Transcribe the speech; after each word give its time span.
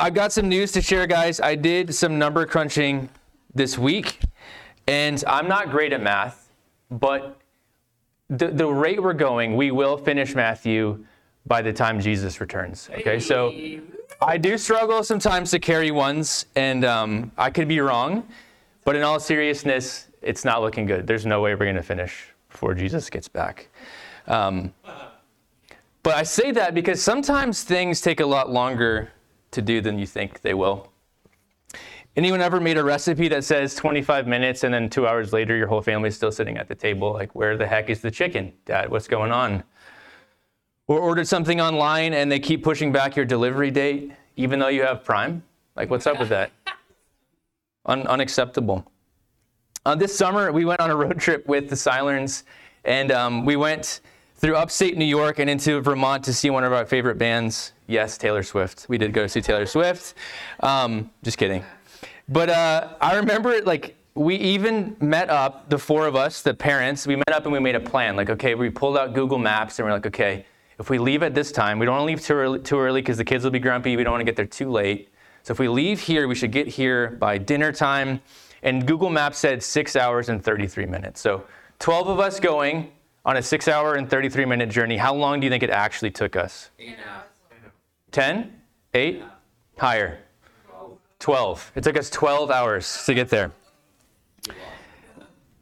I've 0.00 0.14
got 0.14 0.30
some 0.32 0.48
news 0.48 0.70
to 0.72 0.82
share, 0.82 1.08
guys. 1.08 1.40
I 1.40 1.56
did 1.56 1.92
some 1.92 2.20
number 2.20 2.46
crunching 2.46 3.08
this 3.52 3.76
week, 3.76 4.20
and 4.86 5.24
I'm 5.26 5.48
not 5.48 5.72
great 5.72 5.92
at 5.92 6.00
math, 6.00 6.50
but 6.88 7.40
the, 8.30 8.46
the 8.46 8.68
rate 8.68 9.02
we're 9.02 9.12
going, 9.12 9.56
we 9.56 9.72
will 9.72 9.96
finish 9.96 10.36
Matthew 10.36 11.04
by 11.46 11.62
the 11.62 11.72
time 11.72 11.98
Jesus 11.98 12.40
returns. 12.40 12.88
Okay, 12.94 13.18
so 13.18 13.52
I 14.22 14.38
do 14.38 14.56
struggle 14.56 15.02
sometimes 15.02 15.50
to 15.50 15.58
carry 15.58 15.90
ones, 15.90 16.46
and 16.54 16.84
um, 16.84 17.32
I 17.36 17.50
could 17.50 17.66
be 17.66 17.80
wrong, 17.80 18.24
but 18.84 18.94
in 18.94 19.02
all 19.02 19.18
seriousness, 19.18 20.06
it's 20.22 20.44
not 20.44 20.62
looking 20.62 20.86
good. 20.86 21.08
There's 21.08 21.26
no 21.26 21.40
way 21.40 21.54
we're 21.54 21.64
going 21.64 21.74
to 21.74 21.82
finish 21.82 22.28
before 22.50 22.72
Jesus 22.72 23.10
gets 23.10 23.26
back. 23.26 23.68
Um, 24.28 24.72
but 26.04 26.14
I 26.14 26.22
say 26.22 26.52
that 26.52 26.72
because 26.72 27.02
sometimes 27.02 27.64
things 27.64 28.00
take 28.00 28.20
a 28.20 28.26
lot 28.26 28.48
longer 28.48 29.10
to 29.50 29.62
do 29.62 29.80
than 29.80 29.98
you 29.98 30.06
think 30.06 30.40
they 30.40 30.54
will. 30.54 30.90
Anyone 32.16 32.40
ever 32.40 32.58
made 32.58 32.78
a 32.78 32.82
recipe 32.82 33.28
that 33.28 33.44
says 33.44 33.74
25 33.76 34.26
minutes 34.26 34.64
and 34.64 34.74
then 34.74 34.90
two 34.90 35.06
hours 35.06 35.32
later 35.32 35.56
your 35.56 35.68
whole 35.68 35.82
family's 35.82 36.16
still 36.16 36.32
sitting 36.32 36.56
at 36.56 36.66
the 36.66 36.74
table? 36.74 37.12
Like, 37.12 37.34
where 37.34 37.56
the 37.56 37.66
heck 37.66 37.90
is 37.90 38.00
the 38.00 38.10
chicken? 38.10 38.52
Dad, 38.64 38.90
what's 38.90 39.06
going 39.06 39.30
on? 39.30 39.62
Or 40.88 40.98
ordered 40.98 41.28
something 41.28 41.60
online 41.60 42.14
and 42.14 42.32
they 42.32 42.40
keep 42.40 42.64
pushing 42.64 42.90
back 42.90 43.14
your 43.14 43.24
delivery 43.24 43.70
date 43.70 44.12
even 44.36 44.58
though 44.58 44.68
you 44.68 44.82
have 44.82 45.04
Prime? 45.04 45.42
Like, 45.76 45.90
what's 45.90 46.06
up 46.06 46.18
with 46.18 46.30
that? 46.30 46.50
Un- 47.86 48.06
unacceptable. 48.06 48.90
Uh, 49.86 49.94
this 49.94 50.16
summer, 50.16 50.50
we 50.50 50.64
went 50.64 50.80
on 50.80 50.90
a 50.90 50.96
road 50.96 51.18
trip 51.20 51.46
with 51.46 51.68
the 51.68 51.76
Silerns 51.76 52.42
and 52.84 53.12
um, 53.12 53.44
we 53.44 53.56
went 53.56 54.00
through 54.38 54.56
upstate 54.56 54.96
New 54.96 55.04
York 55.04 55.40
and 55.40 55.50
into 55.50 55.80
Vermont 55.80 56.24
to 56.24 56.32
see 56.32 56.48
one 56.48 56.64
of 56.64 56.72
our 56.72 56.86
favorite 56.86 57.18
bands. 57.18 57.72
Yes, 57.88 58.16
Taylor 58.16 58.42
Swift. 58.42 58.86
We 58.88 58.96
did 58.96 59.12
go 59.12 59.26
see 59.26 59.40
Taylor 59.40 59.66
Swift. 59.66 60.14
Um, 60.60 61.10
just 61.22 61.38
kidding. 61.38 61.64
But 62.28 62.48
uh, 62.48 62.94
I 63.00 63.16
remember, 63.16 63.60
like, 63.62 63.96
we 64.14 64.36
even 64.36 64.96
met 65.00 65.30
up, 65.30 65.68
the 65.68 65.78
four 65.78 66.06
of 66.06 66.14
us, 66.16 66.42
the 66.42 66.54
parents, 66.54 67.06
we 67.06 67.16
met 67.16 67.32
up 67.32 67.44
and 67.44 67.52
we 67.52 67.58
made 67.58 67.74
a 67.74 67.80
plan. 67.80 68.16
Like, 68.16 68.30
okay, 68.30 68.54
we 68.54 68.70
pulled 68.70 68.96
out 68.96 69.14
Google 69.14 69.38
Maps 69.38 69.78
and 69.78 69.86
we're 69.86 69.92
like, 69.92 70.06
okay, 70.06 70.44
if 70.78 70.90
we 70.90 70.98
leave 70.98 71.22
at 71.22 71.34
this 71.34 71.50
time, 71.50 71.78
we 71.78 71.86
don't 71.86 71.96
want 71.96 72.02
to 72.02 72.06
leave 72.06 72.20
too 72.20 72.34
early 72.34 72.58
too 72.60 72.78
early 72.78 73.00
because 73.00 73.16
the 73.16 73.24
kids 73.24 73.42
will 73.42 73.50
be 73.50 73.58
grumpy. 73.58 73.96
We 73.96 74.04
don't 74.04 74.12
want 74.12 74.20
to 74.20 74.24
get 74.24 74.36
there 74.36 74.46
too 74.46 74.70
late. 74.70 75.08
So 75.42 75.52
if 75.52 75.58
we 75.58 75.68
leave 75.68 76.00
here, 76.00 76.28
we 76.28 76.34
should 76.34 76.52
get 76.52 76.68
here 76.68 77.10
by 77.10 77.38
dinner 77.38 77.72
time. 77.72 78.20
And 78.62 78.86
Google 78.86 79.10
Maps 79.10 79.38
said 79.38 79.62
six 79.62 79.96
hours 79.96 80.28
and 80.28 80.42
33 80.42 80.86
minutes. 80.86 81.20
So 81.20 81.44
12 81.78 82.08
of 82.08 82.20
us 82.20 82.38
going, 82.38 82.92
on 83.28 83.36
a 83.36 83.42
six 83.42 83.68
hour 83.68 83.96
and 83.96 84.08
33 84.08 84.46
minute 84.46 84.70
journey, 84.70 84.96
how 84.96 85.14
long 85.14 85.38
do 85.38 85.44
you 85.44 85.50
think 85.50 85.62
it 85.62 85.68
actually 85.68 86.10
took 86.10 86.34
us? 86.34 86.70
10? 88.10 88.58
8? 88.94 89.22
Higher. 89.76 90.20
12. 91.18 91.72
It 91.74 91.84
took 91.84 91.98
us 91.98 92.08
12 92.08 92.50
hours 92.50 93.04
to 93.04 93.12
get 93.12 93.28
there. 93.28 93.52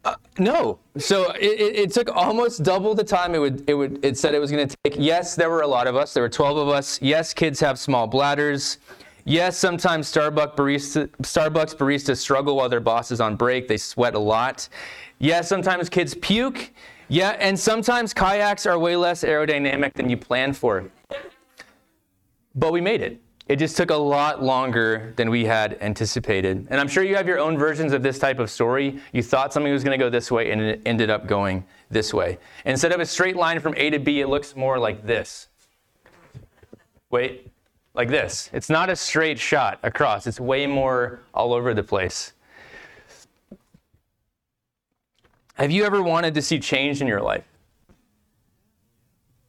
Uh, 0.05 0.15
no. 0.39 0.79
So 0.97 1.31
it, 1.31 1.59
it, 1.59 1.75
it, 1.75 1.91
took 1.91 2.09
almost 2.15 2.63
double 2.63 2.95
the 2.95 3.03
time 3.03 3.35
it 3.35 3.39
would, 3.39 3.69
it 3.69 3.73
would, 3.73 4.05
it 4.05 4.17
said 4.17 4.33
it 4.33 4.39
was 4.39 4.49
going 4.49 4.65
to 4.65 4.77
take. 4.85 4.95
Yes, 4.97 5.35
there 5.35 5.49
were 5.49 5.63
a 5.63 5.67
lot 5.67 5.87
of 5.87 5.97
us. 5.97 6.13
There 6.13 6.23
were 6.23 6.29
12 6.29 6.55
of 6.57 6.69
us. 6.69 7.01
Yes, 7.01 7.33
kids 7.33 7.59
have 7.59 7.77
small 7.77 8.07
bladders. 8.07 8.77
Yes, 9.25 9.57
sometimes 9.57 10.09
Starbucks, 10.09 10.55
barista, 10.55 11.09
Starbucks 11.21 11.75
baristas 11.75 12.19
struggle 12.19 12.55
while 12.55 12.69
their 12.69 12.79
boss 12.79 13.11
is 13.11 13.19
on 13.19 13.35
break. 13.35 13.67
They 13.67 13.75
sweat 13.75 14.15
a 14.15 14.19
lot. 14.19 14.69
Yes, 15.19 15.49
sometimes 15.49 15.89
kids 15.89 16.15
puke. 16.15 16.71
Yeah, 17.09 17.37
and 17.39 17.57
sometimes 17.57 18.13
kayaks 18.13 18.65
are 18.65 18.77
way 18.77 18.95
less 18.95 19.23
aerodynamic 19.23 19.93
than 19.93 20.09
you 20.09 20.17
planned 20.17 20.57
for. 20.57 20.89
But 22.53 22.73
we 22.73 22.81
made 22.81 23.01
it. 23.01 23.21
It 23.47 23.57
just 23.57 23.77
took 23.77 23.91
a 23.91 23.95
lot 23.95 24.43
longer 24.43 25.13
than 25.15 25.29
we 25.29 25.45
had 25.45 25.77
anticipated. 25.79 26.67
And 26.69 26.81
I'm 26.81 26.87
sure 26.89 27.03
you 27.03 27.15
have 27.15 27.27
your 27.27 27.39
own 27.39 27.57
versions 27.57 27.93
of 27.93 28.03
this 28.03 28.19
type 28.19 28.39
of 28.39 28.49
story. 28.49 28.99
You 29.13 29.23
thought 29.23 29.53
something 29.53 29.71
was 29.71 29.85
going 29.85 29.97
to 29.97 30.03
go 30.03 30.09
this 30.09 30.29
way, 30.29 30.51
and 30.51 30.59
it 30.59 30.81
ended 30.85 31.09
up 31.09 31.27
going 31.27 31.63
this 31.89 32.13
way. 32.13 32.39
Instead 32.65 32.91
of 32.91 32.99
a 32.99 33.05
straight 33.05 33.37
line 33.37 33.61
from 33.61 33.73
A 33.77 33.89
to 33.89 33.99
B, 33.99 34.19
it 34.19 34.27
looks 34.27 34.53
more 34.53 34.77
like 34.77 35.05
this. 35.05 35.47
Wait, 37.09 37.49
like 37.93 38.09
this. 38.09 38.49
It's 38.51 38.69
not 38.69 38.89
a 38.89 38.97
straight 38.97 39.39
shot 39.39 39.79
across, 39.81 40.27
it's 40.27 40.41
way 40.41 40.67
more 40.67 41.21
all 41.33 41.53
over 41.53 41.73
the 41.73 41.83
place. 41.83 42.33
Have 45.57 45.71
you 45.71 45.85
ever 45.85 46.03
wanted 46.03 46.35
to 46.35 46.41
see 46.43 46.59
change 46.59 47.01
in 47.01 47.07
your 47.07 47.19
life? 47.19 47.43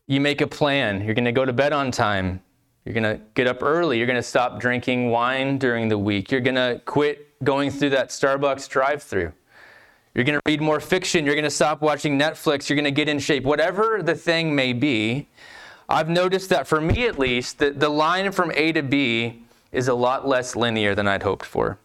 You 0.06 0.22
make 0.22 0.40
a 0.40 0.46
plan. 0.46 1.04
You're 1.04 1.14
going 1.14 1.26
to 1.26 1.32
go 1.32 1.44
to 1.44 1.52
bed 1.52 1.74
on 1.74 1.90
time. 1.90 2.40
You're 2.86 2.94
going 2.94 3.04
to 3.04 3.22
get 3.34 3.46
up 3.46 3.62
early. 3.62 3.98
You're 3.98 4.06
going 4.06 4.16
to 4.16 4.22
stop 4.22 4.58
drinking 4.58 5.10
wine 5.10 5.58
during 5.58 5.88
the 5.88 5.98
week. 5.98 6.30
You're 6.30 6.40
going 6.40 6.54
to 6.54 6.80
quit 6.86 7.44
going 7.44 7.70
through 7.70 7.90
that 7.90 8.08
Starbucks 8.08 8.70
drive 8.70 9.02
through. 9.02 9.34
You're 10.14 10.24
going 10.24 10.38
to 10.38 10.42
read 10.46 10.62
more 10.62 10.80
fiction. 10.80 11.26
You're 11.26 11.34
going 11.34 11.44
to 11.44 11.50
stop 11.50 11.82
watching 11.82 12.18
Netflix. 12.18 12.70
You're 12.70 12.76
going 12.76 12.84
to 12.86 12.90
get 12.90 13.10
in 13.10 13.18
shape. 13.18 13.44
Whatever 13.44 14.00
the 14.02 14.14
thing 14.14 14.54
may 14.54 14.72
be, 14.72 15.28
I've 15.90 16.08
noticed 16.08 16.48
that 16.48 16.66
for 16.66 16.80
me 16.80 17.06
at 17.06 17.18
least, 17.18 17.58
the, 17.58 17.70
the 17.72 17.90
line 17.90 18.32
from 18.32 18.50
A 18.54 18.72
to 18.72 18.82
B 18.82 19.42
is 19.72 19.88
a 19.88 19.94
lot 19.94 20.26
less 20.26 20.56
linear 20.56 20.94
than 20.94 21.06
I'd 21.06 21.22
hoped 21.22 21.44
for. 21.44 21.78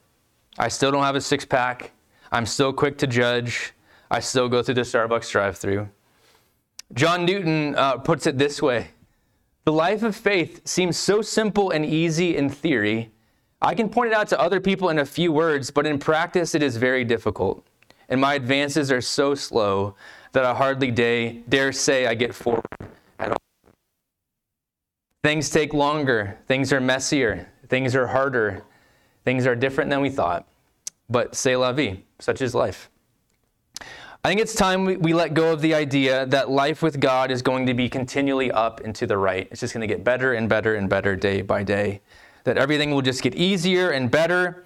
I 0.57 0.69
still 0.69 0.91
don't 0.91 1.03
have 1.03 1.17
a 1.17 1.21
six 1.21 1.43
pack. 1.43 1.91
I'm 2.31 2.45
still 2.45 2.71
quick 2.71 2.97
to 2.99 3.07
judge. 3.07 3.73
I 4.13 4.19
still 4.19 4.47
go 4.47 4.61
through 4.61 4.75
the 4.75 4.81
Starbucks 4.81 5.31
drive 5.31 5.57
through. 5.57 5.89
John 6.93 7.25
Newton 7.25 7.75
uh, 7.75 7.97
puts 7.97 8.27
it 8.27 8.37
this 8.37 8.61
way 8.61 8.89
The 9.65 9.71
life 9.71 10.03
of 10.03 10.15
faith 10.15 10.61
seems 10.67 10.97
so 10.97 11.23
simple 11.23 11.71
and 11.71 11.83
easy 11.83 12.37
in 12.37 12.47
theory. 12.47 13.11
I 13.59 13.73
can 13.73 13.89
point 13.89 14.11
it 14.11 14.13
out 14.13 14.27
to 14.27 14.39
other 14.39 14.59
people 14.59 14.89
in 14.89 14.99
a 14.99 15.05
few 15.05 15.31
words, 15.31 15.71
but 15.71 15.87
in 15.87 15.97
practice, 15.97 16.53
it 16.53 16.61
is 16.61 16.77
very 16.77 17.03
difficult. 17.03 17.65
And 18.07 18.21
my 18.21 18.35
advances 18.35 18.91
are 18.91 19.01
so 19.01 19.33
slow 19.33 19.95
that 20.33 20.45
I 20.45 20.53
hardly 20.53 20.91
day, 20.91 21.41
dare 21.49 21.71
say 21.71 22.05
I 22.05 22.13
get 22.13 22.35
forward 22.35 22.65
at 23.17 23.31
all. 23.31 23.37
Things 25.23 25.49
take 25.49 25.73
longer, 25.73 26.37
things 26.47 26.71
are 26.71 26.81
messier, 26.81 27.47
things 27.67 27.95
are 27.95 28.05
harder, 28.05 28.63
things 29.25 29.47
are 29.47 29.55
different 29.55 29.89
than 29.89 30.01
we 30.01 30.11
thought. 30.11 30.47
But 31.09 31.33
c'est 31.33 31.55
la 31.55 31.71
vie, 31.71 32.03
such 32.19 32.39
is 32.43 32.53
life. 32.53 32.91
I 34.25 34.29
think 34.29 34.39
it's 34.39 34.55
time 34.55 34.85
we, 34.85 34.95
we 34.95 35.13
let 35.13 35.33
go 35.33 35.51
of 35.51 35.59
the 35.59 35.73
idea 35.73 36.25
that 36.27 36.49
life 36.49 36.81
with 36.81 37.01
God 37.01 37.29
is 37.29 37.41
going 37.41 37.65
to 37.65 37.73
be 37.73 37.89
continually 37.89 38.49
up 38.51 38.79
and 38.79 38.95
to 38.95 39.05
the 39.05 39.17
right. 39.17 39.49
It's 39.51 39.59
just 39.59 39.73
going 39.73 39.81
to 39.81 39.93
get 39.93 40.05
better 40.05 40.35
and 40.35 40.47
better 40.47 40.75
and 40.75 40.89
better 40.89 41.17
day 41.17 41.41
by 41.41 41.63
day. 41.63 41.99
That 42.45 42.57
everything 42.57 42.91
will 42.91 43.01
just 43.01 43.21
get 43.21 43.35
easier 43.35 43.89
and 43.89 44.09
better. 44.09 44.63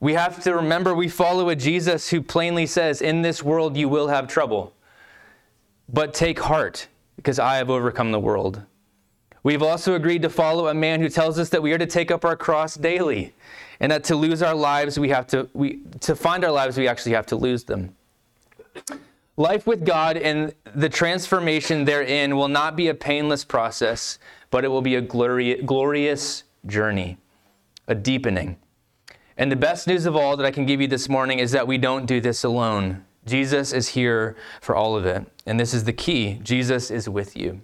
We 0.00 0.12
have 0.12 0.42
to 0.42 0.54
remember 0.54 0.94
we 0.94 1.08
follow 1.08 1.48
a 1.48 1.56
Jesus 1.56 2.10
who 2.10 2.20
plainly 2.20 2.66
says, 2.66 3.00
In 3.00 3.22
this 3.22 3.42
world 3.42 3.78
you 3.78 3.88
will 3.88 4.08
have 4.08 4.28
trouble. 4.28 4.74
But 5.88 6.12
take 6.12 6.40
heart, 6.40 6.86
because 7.16 7.38
I 7.38 7.56
have 7.56 7.70
overcome 7.70 8.12
the 8.12 8.20
world. 8.20 8.60
We've 9.42 9.62
also 9.62 9.94
agreed 9.94 10.20
to 10.20 10.28
follow 10.28 10.68
a 10.68 10.74
man 10.74 11.00
who 11.00 11.08
tells 11.08 11.38
us 11.38 11.48
that 11.48 11.62
we 11.62 11.72
are 11.72 11.78
to 11.78 11.86
take 11.86 12.10
up 12.10 12.26
our 12.26 12.36
cross 12.36 12.74
daily, 12.74 13.32
and 13.80 13.90
that 13.90 14.04
to 14.04 14.16
lose 14.16 14.42
our 14.42 14.54
lives, 14.54 14.98
we 14.98 15.08
have 15.08 15.26
to, 15.28 15.48
we, 15.54 15.80
to 16.00 16.14
find 16.14 16.44
our 16.44 16.52
lives, 16.52 16.76
we 16.76 16.86
actually 16.86 17.12
have 17.12 17.24
to 17.26 17.36
lose 17.36 17.64
them. 17.64 17.94
Life 19.36 19.66
with 19.66 19.84
God 19.84 20.16
and 20.16 20.52
the 20.74 20.88
transformation 20.88 21.84
therein 21.84 22.36
will 22.36 22.48
not 22.48 22.74
be 22.74 22.88
a 22.88 22.94
painless 22.94 23.44
process, 23.44 24.18
but 24.50 24.64
it 24.64 24.68
will 24.68 24.82
be 24.82 24.96
a 24.96 25.00
glorious 25.00 26.42
journey, 26.66 27.18
a 27.86 27.94
deepening. 27.94 28.58
And 29.36 29.52
the 29.52 29.56
best 29.56 29.86
news 29.86 30.06
of 30.06 30.16
all 30.16 30.36
that 30.36 30.44
I 30.44 30.50
can 30.50 30.66
give 30.66 30.80
you 30.80 30.88
this 30.88 31.08
morning 31.08 31.38
is 31.38 31.52
that 31.52 31.68
we 31.68 31.78
don't 31.78 32.06
do 32.06 32.20
this 32.20 32.42
alone. 32.42 33.04
Jesus 33.24 33.72
is 33.72 33.88
here 33.88 34.36
for 34.60 34.74
all 34.74 34.96
of 34.96 35.06
it. 35.06 35.24
And 35.46 35.60
this 35.60 35.72
is 35.72 35.84
the 35.84 35.92
key 35.92 36.40
Jesus 36.42 36.90
is 36.90 37.08
with 37.08 37.36
you. 37.36 37.60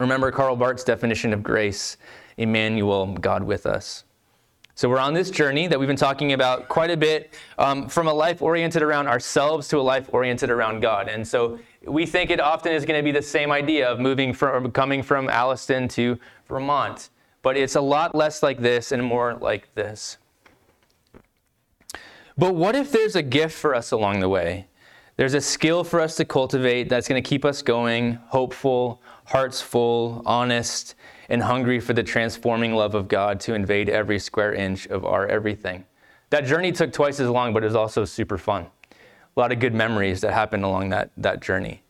Remember 0.00 0.32
Karl 0.32 0.56
Barth's 0.56 0.82
definition 0.82 1.32
of 1.32 1.44
grace 1.44 1.96
Emmanuel, 2.36 3.06
God 3.06 3.44
with 3.44 3.64
us. 3.64 4.02
So 4.76 4.88
we're 4.88 4.98
on 4.98 5.14
this 5.14 5.30
journey 5.30 5.68
that 5.68 5.78
we've 5.78 5.86
been 5.86 5.96
talking 5.96 6.32
about 6.32 6.68
quite 6.68 6.90
a 6.90 6.96
bit 6.96 7.32
um, 7.58 7.88
from 7.88 8.08
a 8.08 8.12
life 8.12 8.42
oriented 8.42 8.82
around 8.82 9.06
ourselves 9.06 9.68
to 9.68 9.78
a 9.78 9.80
life 9.80 10.08
oriented 10.12 10.50
around 10.50 10.80
God. 10.80 11.08
And 11.08 11.26
so 11.26 11.60
we 11.86 12.06
think 12.06 12.30
it 12.30 12.40
often 12.40 12.72
is 12.72 12.84
going 12.84 12.98
to 12.98 13.04
be 13.04 13.12
the 13.12 13.22
same 13.22 13.52
idea 13.52 13.88
of 13.88 14.00
moving 14.00 14.32
from 14.32 14.72
coming 14.72 15.00
from 15.04 15.28
Alliston 15.28 15.86
to 15.90 16.18
Vermont. 16.48 17.10
But 17.42 17.56
it's 17.56 17.76
a 17.76 17.80
lot 17.80 18.16
less 18.16 18.42
like 18.42 18.60
this 18.60 18.90
and 18.90 19.04
more 19.04 19.34
like 19.34 19.72
this. 19.76 20.18
But 22.36 22.56
what 22.56 22.74
if 22.74 22.90
there's 22.90 23.14
a 23.14 23.22
gift 23.22 23.56
for 23.56 23.76
us 23.76 23.92
along 23.92 24.18
the 24.18 24.28
way? 24.28 24.66
There's 25.16 25.34
a 25.34 25.40
skill 25.40 25.84
for 25.84 26.00
us 26.00 26.16
to 26.16 26.24
cultivate 26.24 26.88
that's 26.88 27.06
going 27.06 27.22
to 27.22 27.28
keep 27.28 27.44
us 27.44 27.62
going, 27.62 28.14
hopeful, 28.26 29.00
hearts 29.26 29.60
full, 29.60 30.22
honest, 30.26 30.96
and 31.28 31.40
hungry 31.40 31.78
for 31.78 31.92
the 31.92 32.02
transforming 32.02 32.74
love 32.74 32.96
of 32.96 33.06
God 33.06 33.38
to 33.40 33.54
invade 33.54 33.88
every 33.88 34.18
square 34.18 34.52
inch 34.52 34.86
of 34.88 35.04
our 35.04 35.26
everything. 35.28 35.84
That 36.30 36.46
journey 36.46 36.72
took 36.72 36.92
twice 36.92 37.20
as 37.20 37.28
long, 37.30 37.54
but 37.54 37.62
it 37.62 37.66
was 37.66 37.76
also 37.76 38.04
super 38.04 38.36
fun. 38.36 38.66
A 39.36 39.40
lot 39.40 39.52
of 39.52 39.60
good 39.60 39.72
memories 39.72 40.20
that 40.22 40.32
happened 40.32 40.64
along 40.64 40.90
that, 40.90 41.10
that 41.16 41.40
journey. 41.40 41.82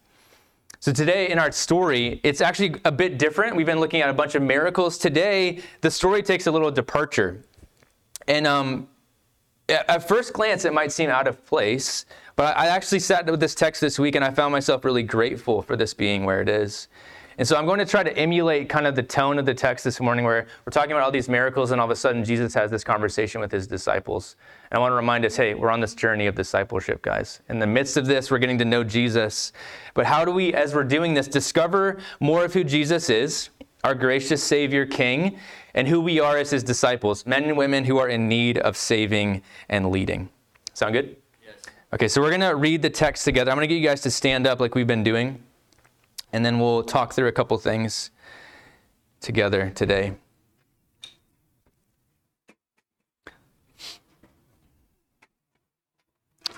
So 0.81 0.93
today 0.93 1.31
in 1.31 1.39
our 1.39 1.51
story, 1.51 2.21
it's 2.23 2.43
actually 2.43 2.79
a 2.85 2.93
bit 2.93 3.19
different. 3.19 3.57
We've 3.57 3.65
been 3.65 3.81
looking 3.81 4.03
at 4.03 4.11
a 4.11 4.15
bunch 4.15 4.35
of 4.35 4.43
miracles. 4.43 4.99
Today, 4.99 5.63
the 5.81 5.91
story 5.91 6.23
takes 6.23 6.47
a 6.47 6.53
little 6.53 6.71
departure. 6.71 7.43
And 8.29 8.47
um, 8.47 8.89
at 9.69 10.07
first 10.07 10.35
glance, 10.35 10.67
it 10.67 10.75
might 10.75 10.93
seem 10.93 11.09
out 11.09 11.27
of 11.27 11.45
place, 11.47 12.05
but 12.37 12.57
I 12.57 12.67
actually 12.67 13.01
sat 13.01 13.31
with 13.31 13.41
this 13.41 13.55
text 13.55 13.81
this 13.81 13.99
week 13.99 14.15
and 14.15 14.25
I 14.25 14.31
found 14.31 14.53
myself 14.53 14.85
really 14.85 15.03
grateful 15.03 15.63
for 15.63 15.77
this 15.77 15.95
being 15.95 16.25
where 16.25 16.41
it 16.41 16.49
is. 16.49 16.89
And 17.37 17.47
so 17.47 17.57
I'm 17.57 17.67
going 17.67 17.81
to 17.81 17.85
try 17.85 18.05
to 18.05 18.17
emulate 18.17 18.69
kind 18.69 18.87
of 18.87 18.95
the 18.95 19.03
tone 19.03 19.39
of 19.39 19.47
the 19.47 19.55
text 19.55 19.85
this 19.85 20.01
morning 20.01 20.25
where 20.25 20.47
we're 20.65 20.71
talking 20.71 20.93
about 20.93 21.03
all 21.03 21.11
these 21.11 21.29
miracles 21.29 21.73
and 21.73 21.81
all 21.81 21.87
of 21.87 21.91
a 21.91 21.97
sudden 21.97 22.25
Jesus 22.25 22.55
has 22.55 22.71
this 22.71 22.85
conversation 22.85 23.41
with 23.41 23.51
his 23.51 23.67
disciples. 23.67 24.37
And 24.71 24.79
I 24.79 24.81
want 24.81 24.93
to 24.93 24.97
remind 24.97 25.25
us 25.25 25.35
hey, 25.35 25.55
we're 25.55 25.71
on 25.71 25.81
this 25.81 25.95
journey 25.95 26.27
of 26.27 26.37
discipleship, 26.37 27.03
guys. 27.03 27.41
In 27.49 27.59
the 27.59 27.67
midst 27.67 27.97
of 27.97 28.07
this, 28.07 28.31
we're 28.31 28.39
getting 28.39 28.59
to 28.59 28.65
know 28.65 28.85
Jesus. 28.85 29.53
But 29.95 30.07
how 30.07 30.25
do 30.25 30.31
we, 30.31 30.55
as 30.55 30.75
we're 30.75 30.85
doing 30.85 31.15
this, 31.15 31.27
discover 31.27 31.99
more 32.21 32.45
of 32.45 32.55
who 32.55 32.63
Jesus 32.63 33.11
is, 33.11 33.51
our 33.83 33.95
gracious 33.95 34.43
Savior 34.43 34.87
King, 34.87 35.37
and 35.75 35.89
who 35.89 36.01
we 36.01 36.21
are 36.21 36.39
as 36.39 36.51
his 36.51 36.63
disciples, 36.63 37.27
men 37.27 37.45
and 37.45 37.57
women 37.57 37.85
who 37.85 37.99
are 37.99 38.09
in 38.09 38.29
need 38.29 38.59
of 38.59 38.77
saving 38.77 39.43
and 39.69 39.91
leading? 39.91 40.29
Sound 40.73 40.95
good? 40.95 41.17
Okay, 41.95 42.09
so 42.09 42.21
we're 42.21 42.31
going 42.31 42.41
to 42.41 42.57
read 42.57 42.83
the 42.83 42.91
text 42.91 43.25
together. 43.25 43.53
I'm 43.53 43.57
going 43.57 43.69
to 43.69 43.73
get 43.73 43.81
you 43.81 43.89
guys 43.89 44.01
to 44.01 44.11
stand 44.11 44.49
up 44.49 44.59
like 44.59 44.75
we've 44.75 44.85
been 44.85 45.05
doing 45.05 45.41
and 46.33 46.45
then 46.45 46.59
we'll 46.59 46.83
talk 46.83 47.13
through 47.13 47.29
a 47.29 47.33
couple 47.33 47.57
things 47.57 48.11
together 49.21 49.71
today. 49.77 50.15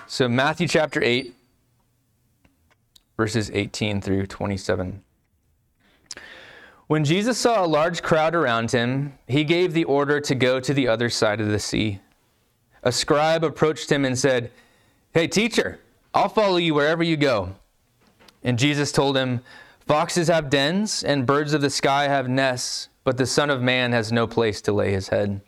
So, 0.07 0.27
Matthew 0.27 0.67
chapter 0.67 1.03
8, 1.03 1.35
verses 3.15 3.51
18 3.53 4.01
through 4.01 4.25
27. 4.25 5.03
When 6.87 7.05
Jesus 7.05 7.37
saw 7.37 7.63
a 7.63 7.67
large 7.67 8.01
crowd 8.01 8.33
around 8.33 8.71
him, 8.71 9.13
he 9.27 9.43
gave 9.43 9.73
the 9.73 9.83
order 9.83 10.19
to 10.19 10.33
go 10.33 10.59
to 10.59 10.73
the 10.73 10.87
other 10.87 11.11
side 11.11 11.39
of 11.39 11.49
the 11.49 11.59
sea. 11.59 11.99
A 12.81 12.91
scribe 12.91 13.43
approached 13.43 13.91
him 13.91 14.03
and 14.03 14.17
said, 14.17 14.49
Hey, 15.17 15.25
teacher, 15.25 15.79
I'll 16.13 16.29
follow 16.29 16.57
you 16.57 16.75
wherever 16.75 17.01
you 17.01 17.17
go. 17.17 17.55
And 18.43 18.59
Jesus 18.59 18.91
told 18.91 19.17
him, 19.17 19.41
Foxes 19.87 20.27
have 20.27 20.51
dens, 20.51 21.03
and 21.03 21.25
birds 21.25 21.53
of 21.53 21.61
the 21.61 21.71
sky 21.71 22.07
have 22.07 22.29
nests, 22.29 22.89
but 23.03 23.17
the 23.17 23.25
Son 23.25 23.49
of 23.49 23.59
Man 23.59 23.93
has 23.93 24.11
no 24.11 24.27
place 24.27 24.61
to 24.61 24.71
lay 24.71 24.91
his 24.91 25.07
head. 25.07 25.41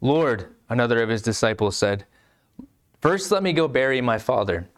Lord, 0.00 0.54
another 0.68 1.02
of 1.02 1.08
his 1.08 1.20
disciples 1.20 1.76
said, 1.76 2.04
First 3.00 3.32
let 3.32 3.42
me 3.42 3.52
go 3.52 3.66
bury 3.66 4.00
my 4.00 4.18
father. 4.18 4.68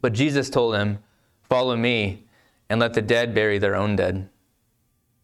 But 0.00 0.12
Jesus 0.12 0.50
told 0.50 0.74
him, 0.74 0.98
Follow 1.44 1.76
me, 1.76 2.24
and 2.68 2.80
let 2.80 2.94
the 2.94 3.02
dead 3.02 3.36
bury 3.36 3.58
their 3.58 3.76
own 3.76 3.94
dead. 3.94 4.28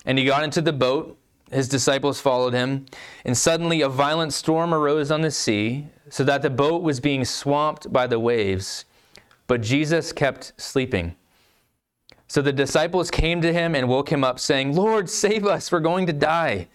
And 0.06 0.20
he 0.20 0.24
got 0.24 0.44
into 0.44 0.62
the 0.62 0.72
boat. 0.72 1.18
His 1.52 1.68
disciples 1.68 2.20
followed 2.20 2.54
him, 2.54 2.86
and 3.24 3.36
suddenly 3.36 3.82
a 3.82 3.88
violent 3.88 4.32
storm 4.32 4.72
arose 4.72 5.10
on 5.10 5.20
the 5.20 5.30
sea, 5.30 5.86
so 6.08 6.24
that 6.24 6.40
the 6.40 6.50
boat 6.50 6.82
was 6.82 6.98
being 6.98 7.24
swamped 7.24 7.92
by 7.92 8.06
the 8.06 8.18
waves. 8.18 8.86
But 9.46 9.60
Jesus 9.60 10.12
kept 10.12 10.54
sleeping. 10.56 11.14
So 12.26 12.40
the 12.40 12.52
disciples 12.52 13.10
came 13.10 13.42
to 13.42 13.52
him 13.52 13.74
and 13.74 13.86
woke 13.86 14.10
him 14.10 14.24
up, 14.24 14.40
saying, 14.40 14.74
Lord, 14.74 15.10
save 15.10 15.44
us, 15.44 15.70
we're 15.70 15.80
going 15.80 16.06
to 16.06 16.12
die. 16.14 16.68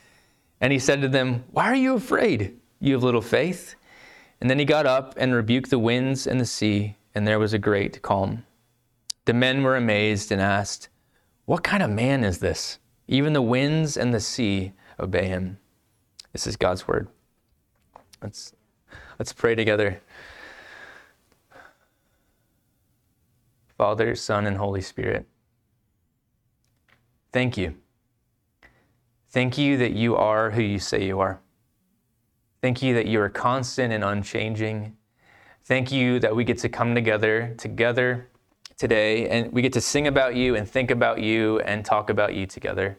And 0.61 0.71
he 0.71 0.77
said 0.77 1.01
to 1.01 1.07
them, 1.07 1.43
Why 1.51 1.65
are 1.65 1.75
you 1.75 1.95
afraid, 1.95 2.59
you 2.79 2.93
have 2.93 3.03
little 3.03 3.21
faith? 3.21 3.73
And 4.39 4.47
then 4.47 4.59
he 4.59 4.65
got 4.65 4.85
up 4.85 5.15
and 5.17 5.33
rebuked 5.33 5.71
the 5.71 5.79
winds 5.79 6.27
and 6.27 6.39
the 6.39 6.45
sea, 6.45 6.97
and 7.15 7.27
there 7.27 7.39
was 7.39 7.53
a 7.53 7.59
great 7.59 8.03
calm. 8.03 8.45
The 9.25 9.33
men 9.33 9.63
were 9.63 9.75
amazed 9.75 10.31
and 10.31 10.39
asked, 10.39 10.89
What 11.45 11.63
kind 11.63 11.81
of 11.81 11.89
man 11.89 12.23
is 12.23 12.37
this? 12.37 12.77
Even 13.07 13.33
the 13.33 13.41
winds 13.41 13.95
and 13.97 14.13
the 14.13 14.19
sea 14.19 14.73
obey 14.99 15.27
him. 15.27 15.57
This 16.33 16.45
is 16.45 16.55
God's 16.55 16.87
word. 16.87 17.07
Let's, 18.21 18.53
let's 19.17 19.33
pray 19.33 19.55
together. 19.55 20.01
Father, 23.77 24.15
Son, 24.15 24.47
and 24.47 24.57
Holy 24.57 24.81
Spirit. 24.81 25.27
Thank 27.31 27.57
you. 27.57 27.75
Thank 29.29 29.57
you 29.57 29.77
that 29.77 29.91
you 29.91 30.15
are 30.15 30.51
who 30.51 30.61
you 30.61 30.79
say 30.79 31.05
you 31.05 31.19
are. 31.19 31.39
Thank 32.61 32.81
you 32.81 32.95
that 32.95 33.05
you 33.05 33.21
are 33.21 33.29
constant 33.29 33.93
and 33.93 34.03
unchanging. 34.03 34.97
Thank 35.63 35.91
you 35.91 36.19
that 36.19 36.35
we 36.35 36.43
get 36.43 36.57
to 36.59 36.69
come 36.69 36.95
together 36.95 37.53
together 37.57 38.29
today 38.77 39.27
and 39.27 39.51
we 39.51 39.61
get 39.61 39.73
to 39.73 39.81
sing 39.81 40.07
about 40.07 40.35
you 40.35 40.55
and 40.55 40.69
think 40.69 40.91
about 40.91 41.19
you 41.19 41.59
and 41.61 41.83
talk 41.83 42.09
about 42.09 42.35
you 42.35 42.45
together. 42.45 42.97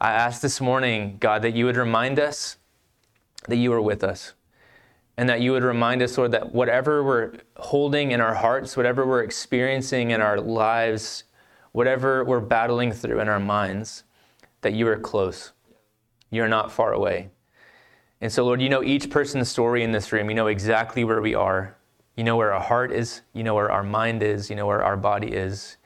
I 0.00 0.12
ask 0.12 0.40
this 0.40 0.60
morning, 0.60 1.18
God, 1.20 1.42
that 1.42 1.54
you 1.54 1.66
would 1.66 1.76
remind 1.76 2.18
us 2.18 2.56
that 3.48 3.56
you 3.56 3.72
are 3.72 3.82
with 3.82 4.02
us 4.02 4.32
and 5.16 5.28
that 5.28 5.42
you 5.42 5.52
would 5.52 5.62
remind 5.62 6.00
us, 6.00 6.16
Lord, 6.16 6.32
that 6.32 6.54
whatever 6.54 7.04
we're 7.04 7.34
holding 7.56 8.12
in 8.12 8.20
our 8.20 8.34
hearts, 8.34 8.76
whatever 8.76 9.06
we're 9.06 9.22
experiencing 9.22 10.10
in 10.10 10.22
our 10.22 10.40
lives, 10.40 11.24
whatever 11.72 12.24
we're 12.24 12.40
battling 12.40 12.92
through 12.92 13.20
in 13.20 13.28
our 13.28 13.40
minds, 13.40 14.04
that 14.62 14.72
you 14.72 14.88
are 14.88 14.98
close. 14.98 15.52
You're 16.30 16.48
not 16.48 16.72
far 16.72 16.94
away. 16.94 17.28
And 18.22 18.32
so, 18.32 18.44
Lord, 18.44 18.62
you 18.62 18.70
know 18.70 18.82
each 18.82 19.10
person's 19.10 19.50
story 19.50 19.82
in 19.82 19.92
this 19.92 20.12
room. 20.12 20.30
You 20.30 20.34
know 20.34 20.46
exactly 20.46 21.04
where 21.04 21.20
we 21.20 21.34
are. 21.34 21.76
You 22.16 22.24
know 22.24 22.36
where 22.36 22.52
our 22.52 22.60
heart 22.60 22.92
is. 22.92 23.22
You 23.32 23.42
know 23.42 23.54
where 23.54 23.70
our 23.70 23.82
mind 23.82 24.22
is. 24.22 24.50
You 24.50 24.56
know 24.56 24.66
where 24.66 24.84
our 24.84 24.96
body 24.96 25.28
is. 25.28 25.76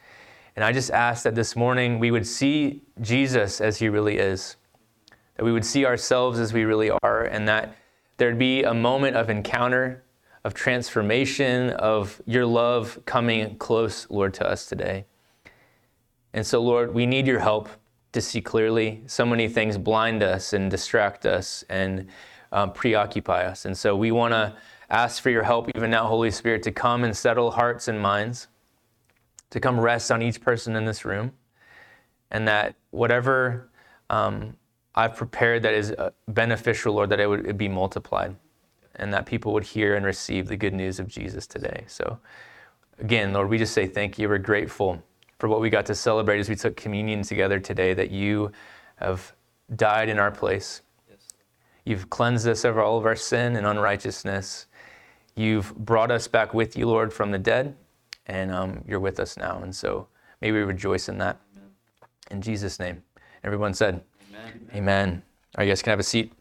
And 0.57 0.65
I 0.65 0.73
just 0.73 0.91
ask 0.91 1.23
that 1.25 1.35
this 1.35 1.55
morning 1.55 1.99
we 1.99 2.11
would 2.11 2.27
see 2.27 2.83
Jesus 3.01 3.61
as 3.61 3.79
he 3.79 3.89
really 3.89 4.17
is, 4.17 4.57
that 5.37 5.45
we 5.45 5.53
would 5.53 5.65
see 5.65 5.85
ourselves 5.85 6.39
as 6.39 6.53
we 6.53 6.65
really 6.65 6.91
are, 7.03 7.25
and 7.25 7.47
that 7.47 7.77
there'd 8.17 8.39
be 8.39 8.63
a 8.63 8.73
moment 8.73 9.17
of 9.17 9.29
encounter, 9.29 10.03
of 10.45 10.55
transformation, 10.55 11.71
of 11.71 12.23
your 12.25 12.47
love 12.47 12.99
coming 13.05 13.57
close, 13.59 14.09
Lord, 14.09 14.33
to 14.35 14.49
us 14.49 14.65
today. 14.65 15.05
And 16.33 16.47
so, 16.47 16.63
Lord, 16.63 16.95
we 16.95 17.05
need 17.05 17.27
your 17.27 17.41
help 17.41 17.69
to 18.13 18.23
see 18.23 18.41
clearly. 18.41 19.03
So 19.07 19.27
many 19.27 19.49
things 19.49 19.77
blind 19.77 20.23
us 20.23 20.55
and 20.55 20.71
distract 20.71 21.27
us 21.27 21.65
and 21.69 22.09
um, 22.51 22.73
preoccupy 22.73 23.45
us. 23.45 23.67
And 23.67 23.77
so 23.77 23.95
we 23.95 24.11
want 24.11 24.33
to 24.33 24.57
ask 24.91 25.23
for 25.23 25.31
your 25.31 25.43
help 25.43 25.71
even 25.75 25.91
now, 25.91 26.07
Holy 26.07 26.31
Spirit, 26.31 26.63
to 26.65 26.73
come 26.73 27.05
and 27.05 27.17
settle 27.17 27.51
hearts 27.51 27.89
and 27.89 28.01
minds, 28.01 28.49
to 29.51 29.61
come 29.61 29.79
rest 29.79 30.11
on 30.11 30.23
each 30.23 30.41
person 30.41 30.77
in 30.77 30.85
this 30.85 31.05
room, 31.05 31.33
and 32.31 32.47
that 32.49 32.75
whatever 32.91 33.71
um, 34.11 34.57
I've 34.95 35.17
prepared 35.17 35.63
that 35.63 35.75
is 35.75 35.93
uh, 35.93 36.11
beneficial, 36.29 36.95
Lord, 36.95 37.11
that 37.11 37.21
it 37.21 37.27
would 37.27 37.59
be 37.59 37.69
multiplied 37.69 38.37
and 38.97 39.13
that 39.13 39.27
people 39.27 39.53
would 39.53 39.65
hear 39.65 39.95
and 39.95 40.05
receive 40.05 40.49
the 40.49 40.57
good 40.57 40.75
news 40.75 40.99
of 40.99 41.07
Jesus 41.07 41.47
today. 41.47 41.85
So, 41.87 42.19
again, 42.99 43.33
Lord, 43.33 43.49
we 43.49 43.59
just 43.59 43.75
say 43.75 43.87
thank 43.87 44.19
you. 44.19 44.29
We're 44.29 44.39
grateful 44.39 45.03
for 45.39 45.49
what 45.49 45.61
we 45.61 45.69
got 45.69 45.87
to 45.87 45.95
celebrate 45.95 46.41
as 46.41 46.49
we 46.49 46.57
took 46.57 46.77
communion 46.77 47.23
together 47.23 47.61
today, 47.61 47.93
that 47.93 48.11
you 48.11 48.53
have 48.97 49.35
died 49.75 50.09
in 50.09 50.19
our 50.19 50.31
place. 50.31 50.81
Yes. 51.11 51.19
You've 51.85 52.09
cleansed 52.09 52.49
us 52.49 52.65
of 52.65 52.79
all 52.79 52.97
of 52.97 53.05
our 53.05 53.17
sin 53.17 53.57
and 53.57 53.67
unrighteousness. 53.67 54.67
You've 55.37 55.75
brought 55.77 56.11
us 56.11 56.27
back 56.27 56.55
with 56.55 56.77
you, 56.79 56.87
Lord, 56.87 57.13
from 57.13 57.31
the 57.31 57.39
dead, 57.39 57.77
and 58.27 58.51
um, 58.51 58.83
you're 58.89 59.01
with 59.01 59.21
us 59.21 59.37
now. 59.37 59.61
And 59.63 59.75
so 59.75 60.09
may 60.41 60.51
we 60.51 60.61
rejoice 60.61 61.09
in 61.09 61.19
that. 61.19 61.39
In 62.31 62.41
Jesus' 62.41 62.81
name. 62.81 63.03
Everyone 63.45 63.75
said, 63.75 64.03
Amen. 64.31 64.71
Amen. 64.75 65.23
All 65.57 65.63
right, 65.63 65.65
you 65.65 65.71
guys 65.71 65.83
can 65.83 65.91
have 65.91 66.01
a 66.01 66.03
seat. 66.03 66.33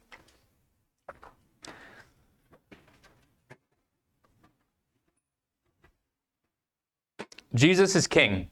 Jesus 7.54 7.96
is 7.96 8.08
king. 8.08 8.50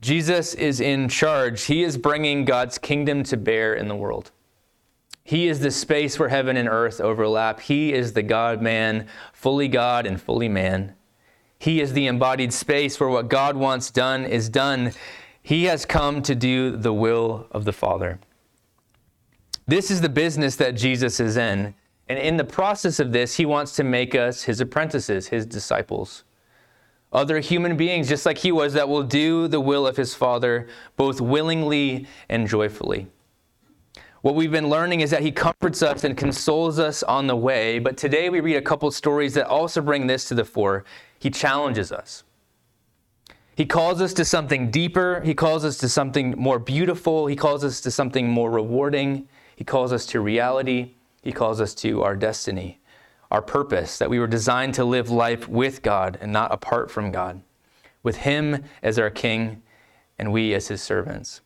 Jesus 0.00 0.54
is 0.54 0.80
in 0.80 1.08
charge. 1.08 1.64
He 1.64 1.82
is 1.82 1.98
bringing 1.98 2.44
God's 2.44 2.78
kingdom 2.78 3.22
to 3.24 3.36
bear 3.36 3.74
in 3.74 3.88
the 3.88 3.96
world. 3.96 4.30
He 5.30 5.46
is 5.46 5.60
the 5.60 5.70
space 5.70 6.18
where 6.18 6.28
heaven 6.28 6.56
and 6.56 6.68
earth 6.68 7.00
overlap. 7.00 7.60
He 7.60 7.92
is 7.92 8.14
the 8.14 8.22
God 8.22 8.60
man, 8.60 9.06
fully 9.32 9.68
God 9.68 10.04
and 10.04 10.20
fully 10.20 10.48
man. 10.48 10.96
He 11.56 11.80
is 11.80 11.92
the 11.92 12.08
embodied 12.08 12.52
space 12.52 12.98
where 12.98 13.08
what 13.08 13.28
God 13.28 13.54
wants 13.54 13.92
done 13.92 14.24
is 14.24 14.48
done. 14.48 14.90
He 15.40 15.66
has 15.66 15.86
come 15.86 16.20
to 16.22 16.34
do 16.34 16.76
the 16.76 16.92
will 16.92 17.46
of 17.52 17.64
the 17.64 17.72
Father. 17.72 18.18
This 19.68 19.88
is 19.88 20.00
the 20.00 20.08
business 20.08 20.56
that 20.56 20.74
Jesus 20.74 21.20
is 21.20 21.36
in. 21.36 21.76
And 22.08 22.18
in 22.18 22.36
the 22.36 22.42
process 22.42 22.98
of 22.98 23.12
this, 23.12 23.36
he 23.36 23.46
wants 23.46 23.76
to 23.76 23.84
make 23.84 24.16
us 24.16 24.42
his 24.42 24.60
apprentices, 24.60 25.28
his 25.28 25.46
disciples 25.46 26.24
other 27.12 27.38
human 27.40 27.76
beings, 27.76 28.08
just 28.08 28.26
like 28.26 28.38
he 28.38 28.50
was, 28.50 28.72
that 28.72 28.88
will 28.88 29.02
do 29.02 29.48
the 29.48 29.60
will 29.60 29.86
of 29.86 29.96
his 29.96 30.12
Father 30.12 30.68
both 30.96 31.20
willingly 31.20 32.06
and 32.28 32.48
joyfully. 32.48 33.08
What 34.22 34.34
we've 34.34 34.52
been 34.52 34.68
learning 34.68 35.00
is 35.00 35.10
that 35.12 35.22
he 35.22 35.32
comforts 35.32 35.82
us 35.82 36.04
and 36.04 36.14
consoles 36.14 36.78
us 36.78 37.02
on 37.02 37.26
the 37.26 37.36
way, 37.36 37.78
but 37.78 37.96
today 37.96 38.28
we 38.28 38.40
read 38.40 38.56
a 38.56 38.62
couple 38.62 38.90
stories 38.90 39.32
that 39.34 39.46
also 39.46 39.80
bring 39.80 40.06
this 40.06 40.26
to 40.26 40.34
the 40.34 40.44
fore. 40.44 40.84
He 41.18 41.30
challenges 41.30 41.90
us. 41.90 42.22
He 43.56 43.64
calls 43.64 44.00
us 44.02 44.12
to 44.14 44.24
something 44.26 44.70
deeper. 44.70 45.22
He 45.22 45.34
calls 45.34 45.64
us 45.64 45.78
to 45.78 45.88
something 45.88 46.34
more 46.36 46.58
beautiful. 46.58 47.26
He 47.28 47.36
calls 47.36 47.64
us 47.64 47.80
to 47.80 47.90
something 47.90 48.28
more 48.28 48.50
rewarding. 48.50 49.26
He 49.56 49.64
calls 49.64 49.90
us 49.90 50.04
to 50.06 50.20
reality. 50.20 50.92
He 51.22 51.32
calls 51.32 51.60
us 51.60 51.74
to 51.76 52.02
our 52.02 52.16
destiny, 52.16 52.80
our 53.30 53.42
purpose, 53.42 53.98
that 53.98 54.10
we 54.10 54.18
were 54.18 54.26
designed 54.26 54.74
to 54.74 54.84
live 54.84 55.10
life 55.10 55.48
with 55.48 55.82
God 55.82 56.18
and 56.20 56.30
not 56.30 56.52
apart 56.52 56.90
from 56.90 57.10
God, 57.10 57.40
with 58.02 58.16
Him 58.16 58.64
as 58.82 58.98
our 58.98 59.10
King 59.10 59.62
and 60.18 60.30
we 60.30 60.52
as 60.54 60.68
His 60.68 60.82
servants. 60.82 61.40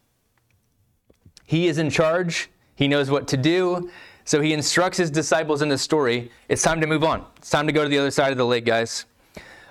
He 1.45 1.67
is 1.67 1.79
in 1.79 1.91
charge, 1.91 2.49
He 2.77 2.89
knows 2.89 3.11
what 3.11 3.29
to 3.29 3.37
do. 3.37 3.91
So 4.25 4.41
he 4.41 4.53
instructs 4.53 4.99
his 4.99 5.11
disciples 5.11 5.61
in 5.61 5.69
the 5.69 5.79
story 5.79 6.31
it's 6.49 6.63
time 6.63 6.81
to 6.81 6.87
move 6.87 7.05
on. 7.05 7.25
It's 7.37 7.51
time 7.51 7.67
to 7.67 7.73
go 7.73 7.83
to 7.83 7.89
the 7.89 7.99
other 7.99 8.11
side 8.11 8.33
of 8.33 8.39
the 8.39 8.47
lake, 8.47 8.65
guys. 8.65 9.05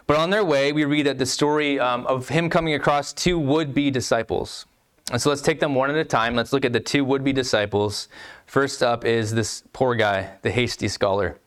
But 0.05 0.17
on 0.17 0.29
their 0.29 0.43
way, 0.43 0.74
we 0.74 0.86
read 0.86 1.05
that 1.05 1.17
the 1.17 1.25
story 1.25 1.79
um, 1.79 2.05
of 2.07 2.29
him 2.29 2.50
coming 2.50 2.74
across 2.74 3.13
two 3.13 3.39
would 3.39 3.74
be 3.74 3.89
disciples. 3.89 4.65
And 5.12 5.22
so 5.22 5.29
let's 5.29 5.41
take 5.41 5.60
them 5.60 5.75
one 5.75 5.89
at 5.89 5.95
a 5.95 6.05
time. 6.05 6.36
Let's 6.36 6.53
look 6.53 6.65
at 6.65 6.74
the 6.74 6.79
two 6.79 7.03
would 7.05 7.24
be 7.24 7.33
disciples. 7.33 8.07
First 8.45 8.83
up 8.83 9.05
is 9.05 9.33
this 9.33 9.63
poor 9.74 9.95
guy, 9.95 10.31
the 10.41 10.51
hasty 10.51 10.88
scholar. 10.88 11.38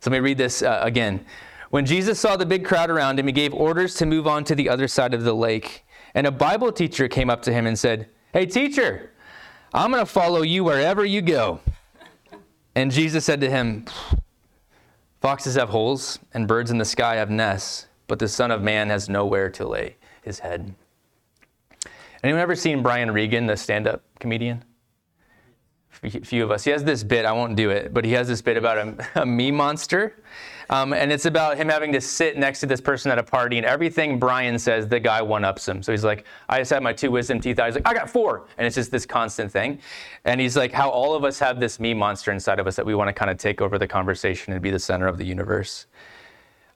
So 0.00 0.10
let 0.10 0.18
me 0.18 0.20
read 0.20 0.38
this 0.38 0.62
uh, 0.62 0.80
again. 0.82 1.24
When 1.70 1.86
Jesus 1.86 2.20
saw 2.20 2.36
the 2.36 2.46
big 2.46 2.64
crowd 2.64 2.90
around 2.90 3.18
him, 3.18 3.26
he 3.26 3.32
gave 3.32 3.52
orders 3.54 3.94
to 3.96 4.06
move 4.06 4.26
on 4.26 4.44
to 4.44 4.54
the 4.54 4.68
other 4.68 4.86
side 4.86 5.14
of 5.14 5.24
the 5.24 5.34
lake. 5.34 5.84
And 6.14 6.26
a 6.26 6.30
Bible 6.30 6.70
teacher 6.70 7.08
came 7.08 7.30
up 7.30 7.42
to 7.42 7.52
him 7.52 7.66
and 7.66 7.78
said, 7.78 8.08
Hey, 8.32 8.46
teacher, 8.46 9.10
I'm 9.74 9.90
going 9.90 10.06
to 10.06 10.10
follow 10.10 10.42
you 10.42 10.62
wherever 10.62 11.04
you 11.04 11.20
go. 11.20 11.58
And 12.76 12.92
Jesus 12.92 13.24
said 13.24 13.40
to 13.40 13.50
him, 13.50 13.86
Foxes 15.20 15.56
have 15.56 15.70
holes, 15.70 16.20
and 16.32 16.46
birds 16.46 16.70
in 16.70 16.78
the 16.78 16.84
sky 16.84 17.16
have 17.16 17.28
nests, 17.28 17.88
but 18.06 18.20
the 18.20 18.28
Son 18.28 18.52
of 18.52 18.62
Man 18.62 18.88
has 18.88 19.08
nowhere 19.08 19.50
to 19.50 19.66
lay 19.66 19.96
his 20.22 20.38
head. 20.38 20.76
Anyone 22.22 22.40
ever 22.40 22.54
seen 22.54 22.84
Brian 22.84 23.10
Regan, 23.10 23.46
the 23.46 23.56
stand 23.56 23.88
up 23.88 24.04
comedian? 24.20 24.64
A 26.04 26.20
few 26.20 26.44
of 26.44 26.52
us. 26.52 26.62
He 26.62 26.70
has 26.70 26.84
this 26.84 27.02
bit, 27.02 27.24
I 27.24 27.32
won't 27.32 27.56
do 27.56 27.70
it, 27.70 27.92
but 27.92 28.04
he 28.04 28.12
has 28.12 28.28
this 28.28 28.42
bit 28.42 28.56
about 28.56 28.78
a, 28.78 29.08
a 29.22 29.26
me 29.26 29.50
monster. 29.50 30.22
Um, 30.70 30.92
and 30.92 31.12
it's 31.12 31.26
about 31.26 31.56
him 31.56 31.68
having 31.68 31.92
to 31.92 32.00
sit 32.00 32.38
next 32.38 32.60
to 32.60 32.66
this 32.66 32.80
person 32.80 33.12
at 33.12 33.18
a 33.18 33.22
party, 33.22 33.58
and 33.58 33.66
everything 33.66 34.18
Brian 34.18 34.58
says, 34.58 34.88
the 34.88 34.98
guy 34.98 35.20
one 35.20 35.44
ups 35.44 35.68
him. 35.68 35.82
So 35.82 35.92
he's 35.92 36.04
like, 36.04 36.24
I 36.48 36.58
just 36.58 36.70
had 36.70 36.82
my 36.82 36.92
two 36.92 37.10
wisdom 37.10 37.40
teeth 37.40 37.58
out. 37.58 37.66
He's 37.66 37.74
like, 37.74 37.86
I 37.86 37.92
got 37.92 38.08
four. 38.08 38.46
And 38.56 38.66
it's 38.66 38.74
just 38.74 38.90
this 38.90 39.04
constant 39.06 39.52
thing. 39.52 39.78
And 40.24 40.40
he's 40.40 40.56
like, 40.56 40.72
how 40.72 40.88
all 40.88 41.14
of 41.14 41.24
us 41.24 41.38
have 41.38 41.60
this 41.60 41.78
me 41.78 41.94
monster 41.94 42.32
inside 42.32 42.58
of 42.58 42.66
us 42.66 42.76
that 42.76 42.86
we 42.86 42.94
want 42.94 43.08
to 43.08 43.12
kind 43.12 43.30
of 43.30 43.36
take 43.36 43.60
over 43.60 43.78
the 43.78 43.86
conversation 43.86 44.52
and 44.52 44.62
be 44.62 44.70
the 44.70 44.78
center 44.78 45.06
of 45.06 45.18
the 45.18 45.24
universe. 45.24 45.86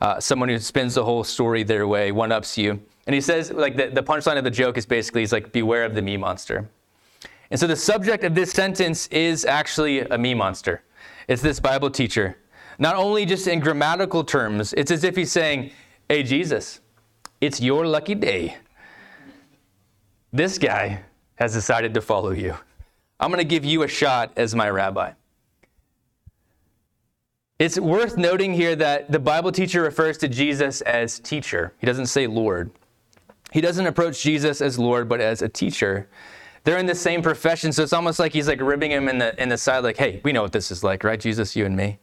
Uh, 0.01 0.21
someone 0.21 0.49
who 0.49 0.59
spins 0.59 0.95
the 0.95 1.05
whole 1.05 1.25
story 1.25 1.63
their 1.63 1.89
way, 1.89 2.13
one 2.13 2.31
ups 2.31 2.57
you. 2.57 2.81
And 3.07 3.15
he 3.15 3.21
says, 3.21 3.51
like, 3.51 3.77
the, 3.77 3.87
the 3.87 4.03
punchline 4.03 4.37
of 4.37 4.45
the 4.45 4.51
joke 4.51 4.77
is 4.77 4.87
basically, 4.87 5.23
he's 5.23 5.33
like, 5.33 5.51
beware 5.51 5.85
of 5.85 5.95
the 5.95 6.03
me 6.03 6.17
monster. 6.17 6.69
And 7.51 7.59
so 7.59 7.67
the 7.67 7.75
subject 7.75 8.23
of 8.23 8.35
this 8.35 8.53
sentence 8.53 9.07
is 9.07 9.47
actually 9.47 10.01
a 10.01 10.19
me 10.19 10.35
monster. 10.35 10.83
It's 11.27 11.41
this 11.41 11.59
Bible 11.59 11.91
teacher. 11.91 12.37
Not 12.79 12.95
only 12.97 13.27
just 13.27 13.47
in 13.49 13.61
grammatical 13.61 14.23
terms, 14.23 14.73
it's 14.75 14.91
as 14.91 15.05
if 15.05 15.17
he's 15.17 15.33
saying, 15.33 15.73
Hey, 16.09 16.23
Jesus, 16.23 16.81
it's 17.41 17.61
your 17.61 17.87
lucky 17.87 18.15
day. 18.15 18.57
This 20.33 20.59
guy 20.59 21.03
has 21.37 21.53
decided 21.53 21.95
to 21.95 22.01
follow 22.01 22.31
you. 22.31 22.55
I'm 23.21 23.31
going 23.31 23.39
to 23.39 23.45
give 23.45 23.65
you 23.65 23.83
a 23.83 23.89
shot 23.89 24.33
as 24.37 24.55
my 24.55 24.71
rabbi. 24.71 25.13
It's 27.59 27.79
worth 27.79 28.17
noting 28.17 28.55
here 28.55 28.77
that 28.77 29.11
the 29.11 29.19
Bible 29.19 29.51
teacher 29.51 29.83
refers 29.83 30.17
to 30.19 30.29
Jesus 30.29 30.81
as 30.83 31.19
teacher. 31.19 31.75
He 31.79 31.87
doesn't 31.87 32.07
say 32.07 32.29
Lord. 32.29 32.71
He 33.51 33.61
doesn't 33.61 33.87
approach 33.87 34.23
Jesus 34.23 34.61
as 34.61 34.79
Lord, 34.79 35.09
but 35.09 35.21
as 35.21 35.43
a 35.43 35.49
teacher. 35.49 36.09
They're 36.63 36.79
in 36.79 36.87
the 36.87 36.95
same 36.95 37.23
profession, 37.23 37.73
so 37.73 37.83
it's 37.83 37.93
almost 37.93 38.19
like 38.21 38.33
he's 38.33 38.47
like 38.47 38.61
ribbing 38.61 38.93
him 38.93 39.09
in 39.09 39.19
the 39.19 39.41
in 39.43 39.49
the 39.49 39.57
side, 39.57 39.83
like, 39.83 39.97
"Hey, 39.97 40.21
we 40.23 40.33
know 40.33 40.43
what 40.43 40.53
this 40.53 40.71
is 40.71 40.85
like, 40.85 41.03
right? 41.03 41.19
Jesus, 41.19 41.57
you 41.57 41.65
and 41.65 41.77
me." 41.77 41.99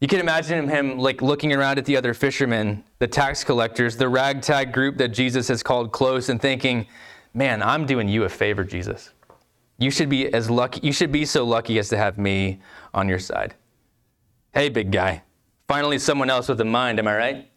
You 0.00 0.06
can 0.06 0.20
imagine 0.20 0.68
him 0.68 0.98
like 0.98 1.22
looking 1.22 1.52
around 1.52 1.78
at 1.78 1.84
the 1.84 1.96
other 1.96 2.14
fishermen, 2.14 2.84
the 3.00 3.08
tax 3.08 3.42
collectors, 3.42 3.96
the 3.96 4.08
ragtag 4.08 4.72
group 4.72 4.96
that 4.98 5.08
Jesus 5.08 5.48
has 5.48 5.62
called 5.62 5.90
close, 5.90 6.28
and 6.28 6.40
thinking, 6.40 6.86
"Man, 7.34 7.62
I'm 7.62 7.84
doing 7.84 8.08
you 8.08 8.22
a 8.24 8.28
favor, 8.28 8.62
Jesus. 8.62 9.12
You 9.76 9.90
should 9.90 10.08
be 10.08 10.32
as 10.32 10.50
lucky. 10.50 10.80
You 10.86 10.92
should 10.92 11.10
be 11.10 11.24
so 11.24 11.44
lucky 11.44 11.78
as 11.78 11.88
to 11.88 11.96
have 11.96 12.16
me 12.16 12.60
on 12.94 13.08
your 13.08 13.18
side." 13.18 13.54
Hey, 14.52 14.68
big 14.68 14.92
guy. 14.92 15.22
Finally, 15.66 15.98
someone 15.98 16.30
else 16.30 16.48
with 16.48 16.60
a 16.60 16.64
mind. 16.64 16.98
Am 16.98 17.08
I 17.08 17.16
right? 17.16 17.50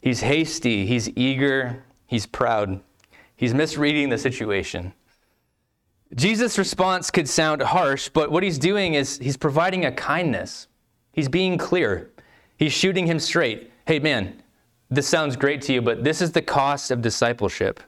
He's 0.00 0.20
hasty, 0.20 0.86
he's 0.86 1.08
eager, 1.16 1.82
he's 2.06 2.26
proud. 2.26 2.80
He's 3.34 3.52
misreading 3.52 4.10
the 4.10 4.18
situation. 4.18 4.92
Jesus' 6.14 6.56
response 6.56 7.10
could 7.10 7.28
sound 7.28 7.62
harsh, 7.62 8.08
but 8.08 8.30
what 8.30 8.42
he's 8.42 8.58
doing 8.58 8.94
is 8.94 9.18
he's 9.18 9.36
providing 9.36 9.84
a 9.84 9.92
kindness. 9.92 10.68
He's 11.12 11.28
being 11.28 11.58
clear. 11.58 12.10
He's 12.56 12.72
shooting 12.72 13.06
him 13.06 13.18
straight. 13.18 13.72
Hey, 13.86 13.98
man, 13.98 14.42
this 14.88 15.08
sounds 15.08 15.36
great 15.36 15.62
to 15.62 15.72
you, 15.72 15.82
but 15.82 16.04
this 16.04 16.22
is 16.22 16.32
the 16.32 16.42
cost 16.42 16.90
of 16.90 17.02
discipleship. 17.02 17.80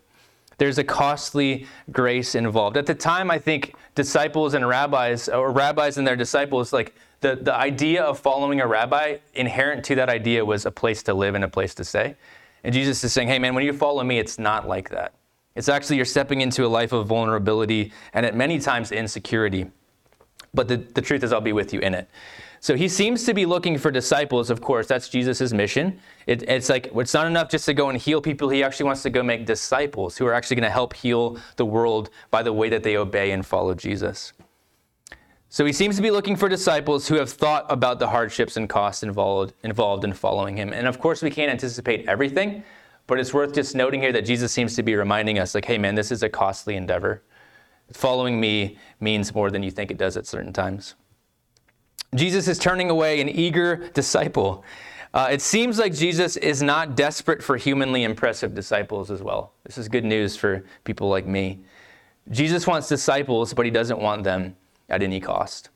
There's 0.58 0.78
a 0.78 0.84
costly 0.84 1.66
grace 1.92 2.34
involved. 2.34 2.76
At 2.76 2.86
the 2.86 2.94
time, 2.94 3.30
I 3.30 3.38
think 3.38 3.74
disciples 3.94 4.54
and 4.54 4.66
rabbis, 4.66 5.28
or 5.28 5.52
rabbis 5.52 5.98
and 5.98 6.06
their 6.06 6.16
disciples, 6.16 6.72
like 6.72 6.96
the, 7.20 7.36
the 7.36 7.54
idea 7.54 8.02
of 8.02 8.18
following 8.18 8.60
a 8.60 8.66
rabbi, 8.66 9.18
inherent 9.34 9.84
to 9.84 9.94
that 9.94 10.08
idea 10.08 10.44
was 10.44 10.66
a 10.66 10.70
place 10.72 11.04
to 11.04 11.14
live 11.14 11.36
and 11.36 11.44
a 11.44 11.48
place 11.48 11.74
to 11.76 11.84
stay. 11.84 12.16
And 12.64 12.74
Jesus 12.74 13.04
is 13.04 13.12
saying, 13.12 13.28
hey, 13.28 13.38
man, 13.38 13.54
when 13.54 13.64
you 13.64 13.72
follow 13.72 14.02
me, 14.02 14.18
it's 14.18 14.38
not 14.38 14.66
like 14.66 14.90
that. 14.90 15.14
It's 15.58 15.68
actually 15.68 15.96
you're 15.96 16.04
stepping 16.04 16.40
into 16.40 16.64
a 16.64 16.68
life 16.68 16.92
of 16.92 17.08
vulnerability 17.08 17.92
and 18.14 18.24
at 18.24 18.36
many 18.36 18.60
times 18.60 18.92
insecurity. 18.92 19.66
But 20.54 20.68
the, 20.68 20.76
the 20.76 21.02
truth 21.02 21.24
is, 21.24 21.32
I'll 21.32 21.40
be 21.40 21.52
with 21.52 21.74
you 21.74 21.80
in 21.80 21.94
it. 21.94 22.08
So 22.60 22.76
he 22.76 22.86
seems 22.86 23.24
to 23.24 23.34
be 23.34 23.44
looking 23.44 23.76
for 23.76 23.90
disciples, 23.90 24.50
of 24.50 24.60
course. 24.60 24.86
That's 24.86 25.08
Jesus' 25.08 25.52
mission. 25.52 25.98
It, 26.28 26.44
it's 26.44 26.68
like 26.68 26.92
it's 26.94 27.12
not 27.12 27.26
enough 27.26 27.50
just 27.50 27.64
to 27.66 27.74
go 27.74 27.88
and 27.88 27.98
heal 27.98 28.20
people. 28.20 28.48
He 28.48 28.62
actually 28.62 28.86
wants 28.86 29.02
to 29.02 29.10
go 29.10 29.20
make 29.20 29.46
disciples 29.46 30.16
who 30.16 30.26
are 30.26 30.32
actually 30.32 30.56
going 30.56 30.68
to 30.68 30.70
help 30.70 30.94
heal 30.94 31.38
the 31.56 31.66
world 31.66 32.10
by 32.30 32.44
the 32.44 32.52
way 32.52 32.68
that 32.68 32.84
they 32.84 32.96
obey 32.96 33.32
and 33.32 33.44
follow 33.44 33.74
Jesus. 33.74 34.34
So 35.48 35.64
he 35.64 35.72
seems 35.72 35.96
to 35.96 36.02
be 36.02 36.12
looking 36.12 36.36
for 36.36 36.48
disciples 36.48 37.08
who 37.08 37.16
have 37.16 37.30
thought 37.30 37.66
about 37.68 37.98
the 37.98 38.06
hardships 38.06 38.56
and 38.56 38.68
costs 38.68 39.02
involved, 39.02 39.54
involved 39.64 40.04
in 40.04 40.12
following 40.12 40.56
him. 40.56 40.72
And 40.72 40.86
of 40.86 41.00
course, 41.00 41.20
we 41.20 41.30
can't 41.30 41.50
anticipate 41.50 42.06
everything, 42.06 42.62
but 43.08 43.18
it's 43.18 43.34
worth 43.34 43.52
just 43.54 43.74
noting 43.74 44.00
here 44.00 44.12
that 44.12 44.24
Jesus 44.24 44.52
seems 44.52 44.76
to 44.76 44.84
be 44.84 44.94
reminding 44.94 45.40
us, 45.40 45.54
like, 45.54 45.64
hey, 45.64 45.78
man, 45.78 45.96
this 45.96 46.12
is 46.12 46.22
a 46.22 46.28
costly 46.28 46.76
endeavor. 46.76 47.22
Following 47.92 48.38
me 48.38 48.78
means 49.00 49.34
more 49.34 49.50
than 49.50 49.62
you 49.62 49.70
think 49.70 49.90
it 49.90 49.96
does 49.96 50.16
at 50.16 50.26
certain 50.26 50.52
times. 50.52 50.94
Jesus 52.14 52.46
is 52.48 52.58
turning 52.58 52.90
away 52.90 53.20
an 53.20 53.28
eager 53.28 53.88
disciple. 53.94 54.62
Uh, 55.14 55.28
it 55.30 55.40
seems 55.40 55.78
like 55.78 55.94
Jesus 55.94 56.36
is 56.36 56.62
not 56.62 56.96
desperate 56.96 57.42
for 57.42 57.56
humanly 57.56 58.04
impressive 58.04 58.54
disciples 58.54 59.10
as 59.10 59.22
well. 59.22 59.54
This 59.64 59.78
is 59.78 59.88
good 59.88 60.04
news 60.04 60.36
for 60.36 60.64
people 60.84 61.08
like 61.08 61.26
me. 61.26 61.60
Jesus 62.30 62.66
wants 62.66 62.88
disciples, 62.88 63.54
but 63.54 63.64
he 63.64 63.70
doesn't 63.70 63.98
want 63.98 64.22
them 64.22 64.54
at 64.90 65.02
any 65.02 65.18
cost. 65.18 65.70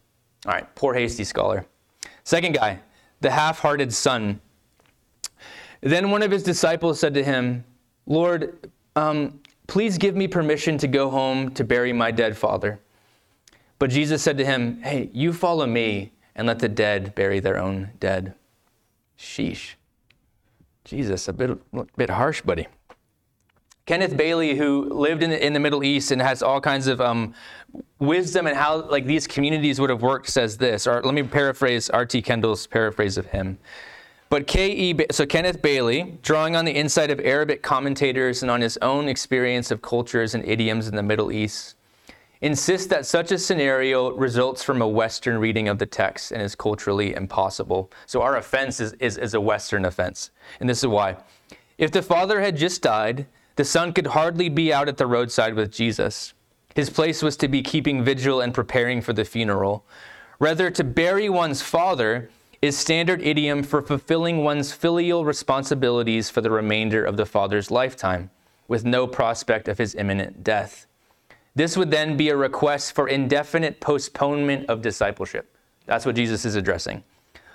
All 0.45 0.53
right, 0.53 0.75
poor 0.75 0.93
hasty 0.93 1.25
scholar. 1.25 1.65
Second 2.25 2.55
guy, 2.55 2.81
the 3.23 3.31
half 3.31 3.61
hearted 3.61 3.91
son. 3.91 4.41
Then 5.83 6.11
one 6.11 6.23
of 6.23 6.31
his 6.31 6.43
disciples 6.43 6.99
said 6.99 7.12
to 7.15 7.25
him, 7.25 7.65
Lord, 8.07 8.71
um, 8.97 9.41
please 9.67 9.99
give 9.99 10.17
me 10.17 10.29
permission 10.29 10.79
to 10.79 10.89
go 10.89 11.11
home 11.11 11.53
to 11.55 11.65
bury 11.65 11.93
my 11.93 12.11
dead 12.11 12.37
father. 12.37 12.81
But 13.79 13.91
Jesus 13.91 14.23
said 14.23 14.39
to 14.39 14.45
him, 14.45 14.81
Hey, 14.83 15.11
you 15.12 15.33
follow 15.33 15.67
me 15.67 16.12
and 16.37 16.47
let 16.47 16.61
the 16.61 16.69
dead 16.69 17.15
bury 17.15 17.41
their 17.41 17.59
own 17.59 17.91
dead. 17.99 18.35
Sheesh. 19.19 19.75
Jesus, 20.85 21.29
a 21.29 21.33
bit, 21.33 21.51
a 21.51 21.87
bit 21.97 22.11
harsh, 22.11 22.43
buddy. 22.43 22.69
Kenneth 23.85 24.17
Bailey, 24.17 24.57
who 24.57 24.89
lived 24.93 25.23
in 25.23 25.31
the, 25.31 25.45
in 25.45 25.53
the 25.53 25.61
Middle 25.61 25.83
East 25.83 26.12
and 26.12 26.23
has 26.23 26.43
all 26.43 26.61
kinds 26.61 26.87
of 26.87 27.01
um, 27.01 27.35
wisdom 27.99 28.47
and 28.47 28.57
how 28.57 28.83
like 28.83 29.07
these 29.07 29.27
communities 29.27 29.81
would 29.81 29.91
have 29.91 30.03
worked, 30.03 30.29
says 30.29 30.57
this. 30.57 30.87
Or 30.87 31.03
let 31.03 31.15
me 31.15 31.25
paraphrase 31.25 31.91
R.T. 31.91 32.23
Kendall's 32.23 32.67
paraphrase 32.69 33.19
of 33.19 33.27
him. 33.27 33.59
But 34.33 34.47
K.E. 34.47 34.95
Ba- 34.95 35.12
so 35.12 35.27
Kenneth 35.27 35.61
Bailey, 35.61 36.17
drawing 36.23 36.57
on 36.57 36.65
the 36.65 36.73
insight 36.73 37.11
of 37.11 37.21
Arabic 37.21 37.61
commentators 37.61 38.41
and 38.41 38.51
on 38.51 38.62
his 38.62 38.79
own 38.81 39.07
experience 39.07 39.71
of 39.71 39.83
cultures 39.83 40.35
and 40.35 40.43
idioms 40.47 40.89
in 40.89 40.97
the 40.97 41.03
Middle 41.03 41.31
East, 41.31 41.77
insists 42.41 42.87
that 42.87 43.05
such 43.05 43.31
a 43.31 43.37
scenario 43.37 44.11
results 44.12 44.62
from 44.62 44.81
a 44.81 44.89
Western 44.89 45.37
reading 45.37 45.69
of 45.69 45.79
the 45.79 45.85
text 45.85 46.33
and 46.33 46.41
is 46.41 46.55
culturally 46.55 47.12
impossible. 47.12 47.91
So 48.07 48.23
our 48.23 48.39
offense 48.39 48.81
is, 48.81 48.95
is, 48.95 49.19
is 49.19 49.35
a 49.35 49.41
Western 49.43 49.85
offense. 49.85 50.31
And 50.61 50.67
this 50.67 50.79
is 50.79 50.87
why. 50.87 51.17
If 51.77 51.91
the 51.91 52.01
father 52.01 52.41
had 52.41 52.57
just 52.57 52.81
died, 52.81 53.27
the 53.57 53.67
son 53.67 53.93
could 53.93 54.07
hardly 54.07 54.49
be 54.49 54.73
out 54.73 54.89
at 54.89 54.97
the 54.97 55.07
roadside 55.07 55.53
with 55.57 55.71
Jesus. 55.71 56.33
His 56.75 56.89
place 56.89 57.23
was 57.23 57.37
to 57.37 57.49
be 57.49 57.61
keeping 57.61 58.03
vigil 58.03 58.41
and 58.41 58.55
preparing 58.55 59.03
for 59.03 59.12
the 59.12 59.27
funeral. 59.27 59.85
Rather, 60.39 60.71
to 60.71 60.83
bury 60.83 61.29
one's 61.29 61.61
father 61.61 62.31
is 62.62 62.78
standard 62.78 63.21
idiom 63.23 63.64
for 63.64 63.83
fulfilling 63.83 64.45
one's 64.45 64.73
filial 64.73 65.25
responsibilities 65.25 66.31
for 66.31 66.40
the 66.40 66.50
remainder 66.50 67.04
of 67.04 67.16
the 67.16 67.26
father's 67.26 67.73
lifetime, 67.73 68.31
with 68.69 68.85
no 68.85 69.04
prospect 69.04 69.66
of 69.66 69.78
his 69.78 69.97
imminent 69.97 70.45
death. 70.45 70.87
This 71.57 71.76
would 71.76 71.90
then 71.90 72.16
be 72.16 72.28
a 72.28 72.37
request 72.37 72.95
for 72.95 73.09
indefinite 73.09 73.81
postponement 73.81 74.71
of 74.71 74.81
discipleship. 74.81 75.52
That's 75.87 76.07
what 76.07 76.14
Jesus 76.14 76.45
is 76.45 76.54
addressing. 76.54 77.02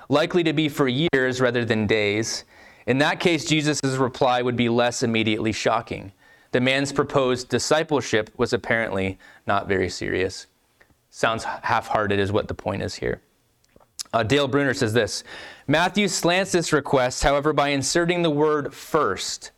Likely 0.10 0.44
to 0.44 0.52
be 0.52 0.68
for 0.68 0.90
years 0.90 1.40
rather 1.40 1.64
than 1.64 1.88
days. 1.88 2.44
In 2.86 2.98
that 2.98 3.22
case, 3.22 3.46
Jesus' 3.46 3.82
reply 3.84 4.42
would 4.42 4.58
be 4.58 4.68
less 4.68 5.04
immediately 5.04 5.54
shocking. 5.54 6.12
The 6.52 6.60
man's 6.60 6.92
proposed 6.92 7.48
discipleship 7.48 8.30
was 8.38 8.52
apparently 8.52 9.18
not 9.48 9.70
very 9.70 9.90
serious. 9.90 10.48
Sounds 11.10 11.46
half 11.46 11.88
hearted, 11.88 12.20
is 12.20 12.34
what 12.34 12.50
the 12.50 12.54
point 12.54 12.82
is 12.82 12.96
here. 12.96 13.22
Uh, 14.14 14.24
Dale 14.24 14.48
Bruner 14.48 14.74
says 14.74 14.94
this 14.94 15.24
Matthew 15.68 16.08
slants 16.08 16.52
this 16.52 16.72
request, 16.72 17.24
however, 17.24 17.54
by 17.54 17.70
inserting 17.70 18.22
the 18.22 18.30
word 18.30 18.74
first. 18.74 19.52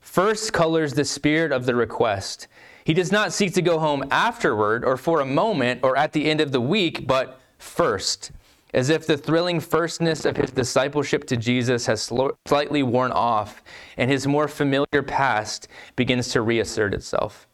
First 0.00 0.52
colors 0.52 0.94
the 0.94 1.04
spirit 1.04 1.52
of 1.52 1.66
the 1.66 1.74
request. 1.74 2.48
He 2.84 2.94
does 2.94 3.10
not 3.10 3.32
seek 3.32 3.52
to 3.54 3.62
go 3.62 3.78
home 3.78 4.04
afterward 4.10 4.84
or 4.84 4.96
for 4.96 5.20
a 5.20 5.26
moment 5.26 5.80
or 5.82 5.96
at 5.96 6.12
the 6.12 6.30
end 6.30 6.40
of 6.40 6.52
the 6.52 6.60
week, 6.60 7.06
but 7.06 7.40
first, 7.58 8.30
as 8.72 8.90
if 8.90 9.06
the 9.06 9.16
thrilling 9.16 9.58
firstness 9.58 10.24
of 10.24 10.36
his 10.36 10.50
discipleship 10.50 11.26
to 11.26 11.36
Jesus 11.36 11.86
has 11.86 12.10
slightly 12.46 12.82
worn 12.82 13.10
off 13.10 13.64
and 13.96 14.10
his 14.10 14.26
more 14.26 14.46
familiar 14.46 15.02
past 15.04 15.68
begins 15.96 16.28
to 16.28 16.42
reassert 16.42 16.94
itself. 16.94 17.48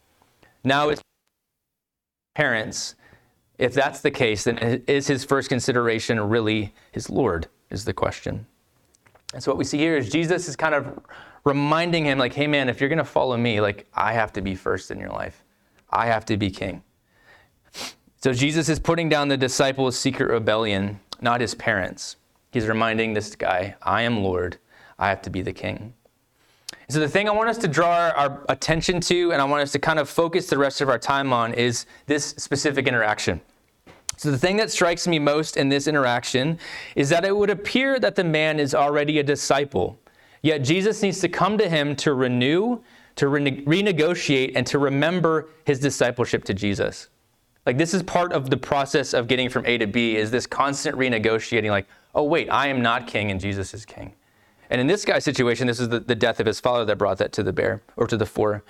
Now, 0.63 0.89
as 0.89 1.01
parents, 2.35 2.95
if 3.63 3.73
that's 3.73 4.01
the 4.01 4.11
case, 4.11 4.43
then 4.43 4.57
is 4.87 5.07
his 5.07 5.23
first 5.23 5.47
consideration 5.47 6.19
really 6.19 6.73
his 6.91 7.09
Lord? 7.09 7.47
Is 7.69 7.85
the 7.85 7.93
question. 7.93 8.45
And 9.33 9.41
so 9.41 9.49
what 9.49 9.57
we 9.57 9.63
see 9.63 9.79
here 9.79 9.97
is 9.97 10.11
Jesus 10.11 10.47
is 10.47 10.55
kind 10.55 10.75
of 10.75 10.99
reminding 11.43 12.05
him, 12.05 12.19
like, 12.19 12.33
hey 12.33 12.45
man, 12.45 12.69
if 12.69 12.79
you're 12.79 12.89
going 12.89 12.99
to 12.99 13.03
follow 13.03 13.35
me, 13.35 13.61
like, 13.61 13.87
I 13.95 14.13
have 14.13 14.31
to 14.33 14.41
be 14.41 14.53
first 14.53 14.91
in 14.91 14.99
your 14.99 15.09
life. 15.09 15.43
I 15.89 16.05
have 16.05 16.25
to 16.25 16.37
be 16.37 16.51
king. 16.51 16.83
So 18.21 18.31
Jesus 18.31 18.69
is 18.69 18.79
putting 18.79 19.09
down 19.09 19.27
the 19.27 19.37
disciples' 19.37 19.97
secret 19.97 20.29
rebellion, 20.29 20.99
not 21.19 21.41
his 21.41 21.55
parents. 21.55 22.17
He's 22.51 22.67
reminding 22.67 23.13
this 23.13 23.35
guy, 23.35 23.75
I 23.81 24.03
am 24.03 24.23
Lord. 24.23 24.57
I 24.99 25.09
have 25.09 25.21
to 25.23 25.31
be 25.31 25.41
the 25.41 25.53
king. 25.53 25.95
So 26.89 26.99
the 26.99 27.09
thing 27.09 27.27
I 27.27 27.31
want 27.31 27.49
us 27.49 27.57
to 27.59 27.67
draw 27.67 28.11
our 28.15 28.45
attention 28.49 29.01
to 29.01 29.31
and 29.31 29.41
I 29.41 29.45
want 29.45 29.63
us 29.63 29.71
to 29.71 29.79
kind 29.79 29.97
of 29.97 30.09
focus 30.09 30.47
the 30.47 30.59
rest 30.59 30.79
of 30.81 30.89
our 30.89 30.99
time 30.99 31.33
on 31.33 31.53
is 31.53 31.87
this 32.05 32.35
specific 32.37 32.87
interaction. 32.87 33.41
So, 34.17 34.31
the 34.31 34.37
thing 34.37 34.57
that 34.57 34.71
strikes 34.71 35.07
me 35.07 35.19
most 35.19 35.57
in 35.57 35.69
this 35.69 35.87
interaction 35.87 36.59
is 36.95 37.09
that 37.09 37.25
it 37.25 37.35
would 37.35 37.49
appear 37.49 37.99
that 37.99 38.15
the 38.15 38.23
man 38.23 38.59
is 38.59 38.73
already 38.75 39.19
a 39.19 39.23
disciple, 39.23 39.99
yet 40.41 40.59
Jesus 40.59 41.01
needs 41.01 41.19
to 41.21 41.29
come 41.29 41.57
to 41.57 41.67
him 41.67 41.95
to 41.97 42.13
renew, 42.13 42.79
to 43.15 43.27
rene- 43.27 43.63
renegotiate, 43.65 44.53
and 44.55 44.65
to 44.67 44.79
remember 44.79 45.49
his 45.65 45.79
discipleship 45.79 46.43
to 46.45 46.53
Jesus. 46.53 47.09
Like, 47.65 47.77
this 47.77 47.93
is 47.93 48.03
part 48.03 48.33
of 48.33 48.49
the 48.49 48.57
process 48.57 49.13
of 49.13 49.27
getting 49.27 49.49
from 49.49 49.65
A 49.65 49.77
to 49.77 49.87
B, 49.87 50.15
is 50.15 50.31
this 50.31 50.45
constant 50.45 50.97
renegotiating, 50.97 51.69
like, 51.69 51.87
oh, 52.13 52.23
wait, 52.23 52.49
I 52.49 52.67
am 52.67 52.81
not 52.81 53.07
king 53.07 53.31
and 53.31 53.39
Jesus 53.39 53.73
is 53.73 53.85
king. 53.85 54.13
And 54.69 54.81
in 54.81 54.87
this 54.87 55.05
guy's 55.05 55.23
situation, 55.23 55.67
this 55.67 55.79
is 55.79 55.89
the, 55.89 55.99
the 55.99 56.15
death 56.15 56.39
of 56.39 56.45
his 56.45 56.59
father 56.59 56.85
that 56.85 56.97
brought 56.97 57.17
that 57.19 57.31
to 57.33 57.43
the 57.43 57.53
bear 57.53 57.81
or 57.95 58.07
to 58.07 58.17
the 58.17 58.25
fore. 58.25 58.63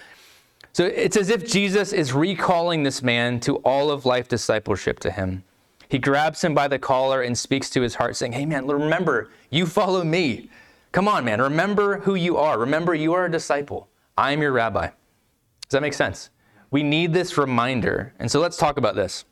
So 0.74 0.86
it's 0.86 1.18
as 1.18 1.30
if 1.30 1.48
Jesus 1.48 1.94
is 1.94 2.14
recalling 2.14 2.82
this 2.82 3.04
man 3.04 3.40
to 3.42 3.58
all 3.58 3.92
of 3.92 4.06
life 4.06 4.28
discipleship 4.28 5.00
to 5.02 5.12
him. 5.12 5.44
He 5.88 6.00
grabs 6.00 6.44
him 6.44 6.56
by 6.56 6.68
the 6.68 6.80
collar 6.80 7.22
and 7.22 7.38
speaks 7.38 7.70
to 7.72 7.82
his 7.82 7.96
heart, 7.96 8.16
saying, 8.16 8.32
Hey, 8.32 8.48
man, 8.48 8.66
remember, 8.66 9.30
you 9.52 9.68
follow 9.68 10.04
me. 10.04 10.50
Come 10.92 11.08
on, 11.08 11.26
man, 11.26 11.40
remember 11.40 12.00
who 12.00 12.16
you 12.16 12.38
are. 12.38 12.58
Remember, 12.58 12.96
you 12.96 13.14
are 13.14 13.26
a 13.26 13.32
disciple. 13.32 13.88
I 14.18 14.32
am 14.32 14.42
your 14.42 14.52
rabbi. 14.52 14.88
Does 14.88 15.70
that 15.72 15.82
make 15.82 15.94
sense? 15.94 16.32
We 16.72 16.82
need 16.82 17.14
this 17.14 17.38
reminder. 17.38 18.14
And 18.18 18.32
so 18.32 18.40
let's 18.40 18.58
talk 18.58 18.78
about 18.78 18.96
this. 18.96 19.26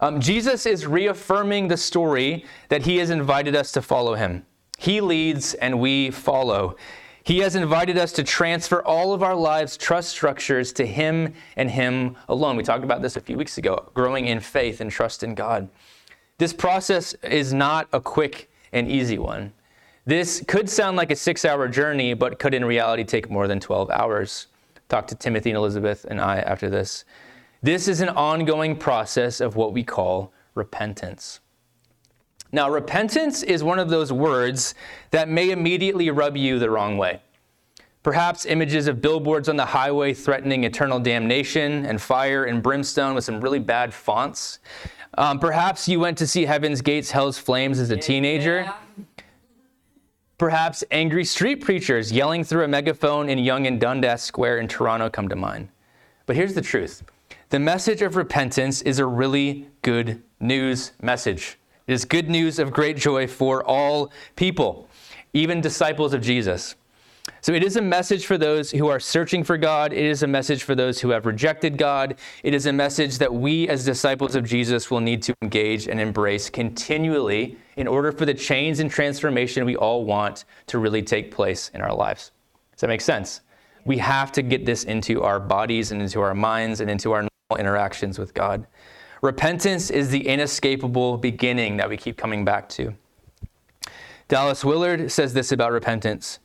Um, 0.00 0.20
Jesus 0.20 0.66
is 0.66 0.86
reaffirming 0.86 1.68
the 1.68 1.76
story 1.76 2.44
that 2.68 2.82
he 2.82 2.96
has 2.96 3.10
invited 3.10 3.54
us 3.54 3.70
to 3.72 3.82
follow 3.82 4.14
him. 4.14 4.44
He 4.76 5.00
leads 5.00 5.54
and 5.54 5.80
we 5.80 6.10
follow. 6.10 6.76
He 7.26 7.40
has 7.40 7.56
invited 7.56 7.98
us 7.98 8.12
to 8.12 8.22
transfer 8.22 8.80
all 8.82 9.12
of 9.12 9.20
our 9.20 9.34
lives' 9.34 9.76
trust 9.76 10.10
structures 10.10 10.72
to 10.74 10.86
Him 10.86 11.34
and 11.56 11.68
Him 11.68 12.16
alone. 12.28 12.56
We 12.56 12.62
talked 12.62 12.84
about 12.84 13.02
this 13.02 13.16
a 13.16 13.20
few 13.20 13.36
weeks 13.36 13.58
ago 13.58 13.90
growing 13.94 14.28
in 14.28 14.38
faith 14.38 14.80
and 14.80 14.92
trust 14.92 15.24
in 15.24 15.34
God. 15.34 15.68
This 16.38 16.52
process 16.52 17.14
is 17.24 17.52
not 17.52 17.88
a 17.92 18.00
quick 18.00 18.48
and 18.72 18.88
easy 18.88 19.18
one. 19.18 19.52
This 20.04 20.44
could 20.46 20.70
sound 20.70 20.96
like 20.96 21.10
a 21.10 21.16
six 21.16 21.44
hour 21.44 21.66
journey, 21.66 22.14
but 22.14 22.38
could 22.38 22.54
in 22.54 22.64
reality 22.64 23.02
take 23.02 23.28
more 23.28 23.48
than 23.48 23.58
12 23.58 23.90
hours. 23.90 24.46
Talk 24.88 25.08
to 25.08 25.16
Timothy 25.16 25.50
and 25.50 25.56
Elizabeth 25.56 26.06
and 26.08 26.20
I 26.20 26.36
after 26.36 26.70
this. 26.70 27.04
This 27.60 27.88
is 27.88 28.02
an 28.02 28.10
ongoing 28.10 28.76
process 28.76 29.40
of 29.40 29.56
what 29.56 29.72
we 29.72 29.82
call 29.82 30.32
repentance. 30.54 31.40
Now, 32.52 32.70
repentance 32.70 33.42
is 33.42 33.62
one 33.62 33.78
of 33.78 33.88
those 33.88 34.12
words 34.12 34.74
that 35.10 35.28
may 35.28 35.50
immediately 35.50 36.10
rub 36.10 36.36
you 36.36 36.58
the 36.58 36.70
wrong 36.70 36.96
way. 36.96 37.20
Perhaps 38.02 38.46
images 38.46 38.86
of 38.86 39.02
billboards 39.02 39.48
on 39.48 39.56
the 39.56 39.66
highway 39.66 40.14
threatening 40.14 40.62
eternal 40.62 41.00
damnation 41.00 41.84
and 41.86 42.00
fire 42.00 42.44
and 42.44 42.62
brimstone 42.62 43.16
with 43.16 43.24
some 43.24 43.40
really 43.40 43.58
bad 43.58 43.92
fonts. 43.92 44.60
Um, 45.18 45.40
perhaps 45.40 45.88
you 45.88 45.98
went 45.98 46.16
to 46.18 46.26
see 46.26 46.44
Heaven's 46.44 46.82
Gates, 46.82 47.10
Hell's 47.10 47.36
Flames 47.36 47.80
as 47.80 47.90
a 47.90 47.96
teenager. 47.96 48.72
Perhaps 50.38 50.84
angry 50.90 51.24
street 51.24 51.56
preachers 51.64 52.12
yelling 52.12 52.44
through 52.44 52.64
a 52.64 52.68
megaphone 52.68 53.28
in 53.28 53.38
Yonge 53.38 53.66
and 53.66 53.80
Dundas 53.80 54.22
Square 54.22 54.58
in 54.58 54.68
Toronto 54.68 55.08
come 55.08 55.28
to 55.28 55.36
mind. 55.36 55.68
But 56.26 56.36
here's 56.36 56.54
the 56.54 56.62
truth 56.62 57.02
the 57.48 57.58
message 57.58 58.02
of 58.02 58.16
repentance 58.16 58.82
is 58.82 58.98
a 58.98 59.06
really 59.06 59.68
good 59.82 60.22
news 60.38 60.92
message. 61.00 61.58
It 61.86 61.92
is 61.92 62.04
good 62.04 62.28
news 62.28 62.58
of 62.58 62.72
great 62.72 62.96
joy 62.96 63.26
for 63.26 63.64
all 63.64 64.12
people, 64.34 64.88
even 65.32 65.60
disciples 65.60 66.14
of 66.14 66.20
Jesus. 66.20 66.74
So 67.40 67.52
it 67.52 67.62
is 67.62 67.76
a 67.76 67.82
message 67.82 68.26
for 68.26 68.38
those 68.38 68.70
who 68.72 68.88
are 68.88 68.98
searching 68.98 69.44
for 69.44 69.56
God. 69.56 69.92
It 69.92 70.04
is 70.04 70.22
a 70.22 70.26
message 70.26 70.64
for 70.64 70.74
those 70.74 71.00
who 71.00 71.10
have 71.10 71.26
rejected 71.26 71.76
God. 71.76 72.16
It 72.42 72.54
is 72.54 72.66
a 72.66 72.72
message 72.72 73.18
that 73.18 73.32
we, 73.32 73.68
as 73.68 73.84
disciples 73.84 74.34
of 74.34 74.44
Jesus, 74.44 74.90
will 74.90 75.00
need 75.00 75.22
to 75.22 75.34
engage 75.42 75.86
and 75.86 76.00
embrace 76.00 76.50
continually 76.50 77.56
in 77.76 77.86
order 77.86 78.10
for 78.10 78.26
the 78.26 78.34
change 78.34 78.80
and 78.80 78.90
transformation 78.90 79.64
we 79.64 79.76
all 79.76 80.04
want 80.04 80.44
to 80.66 80.78
really 80.78 81.02
take 81.02 81.30
place 81.30 81.70
in 81.74 81.82
our 81.82 81.94
lives. 81.94 82.32
Does 82.72 82.80
that 82.80 82.88
make 82.88 83.00
sense? 83.00 83.42
We 83.84 83.98
have 83.98 84.32
to 84.32 84.42
get 84.42 84.66
this 84.66 84.84
into 84.84 85.22
our 85.22 85.38
bodies 85.38 85.92
and 85.92 86.02
into 86.02 86.20
our 86.20 86.34
minds 86.34 86.80
and 86.80 86.90
into 86.90 87.12
our 87.12 87.22
normal 87.22 87.60
interactions 87.60 88.18
with 88.18 88.34
God. 88.34 88.66
Repentance 89.26 89.90
is 89.90 90.10
the 90.10 90.28
inescapable 90.28 91.18
beginning 91.18 91.78
that 91.78 91.88
we 91.88 91.96
keep 91.96 92.16
coming 92.16 92.44
back 92.44 92.68
to. 92.68 92.94
Dallas 94.28 94.64
Willard 94.64 95.10
says 95.10 95.34
this 95.34 95.50
about 95.50 95.72
repentance 95.72 96.38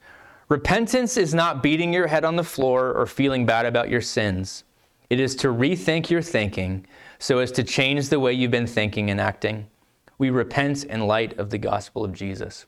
Repentance 0.49 1.15
is 1.15 1.31
not 1.31 1.61
beating 1.61 1.93
your 1.93 2.07
head 2.07 2.25
on 2.25 2.37
the 2.37 2.43
floor 2.43 2.91
or 2.93 3.05
feeling 3.05 3.45
bad 3.45 3.67
about 3.67 3.91
your 3.91 4.01
sins. 4.01 4.63
It 5.11 5.19
is 5.19 5.35
to 5.35 5.49
rethink 5.49 6.09
your 6.09 6.23
thinking 6.23 6.87
so 7.19 7.37
as 7.37 7.51
to 7.51 7.63
change 7.63 8.09
the 8.09 8.19
way 8.19 8.33
you've 8.33 8.49
been 8.49 8.65
thinking 8.65 9.11
and 9.11 9.21
acting. 9.21 9.67
We 10.17 10.31
repent 10.31 10.83
in 10.85 11.05
light 11.05 11.37
of 11.37 11.51
the 11.51 11.59
gospel 11.59 12.03
of 12.03 12.13
Jesus. 12.13 12.65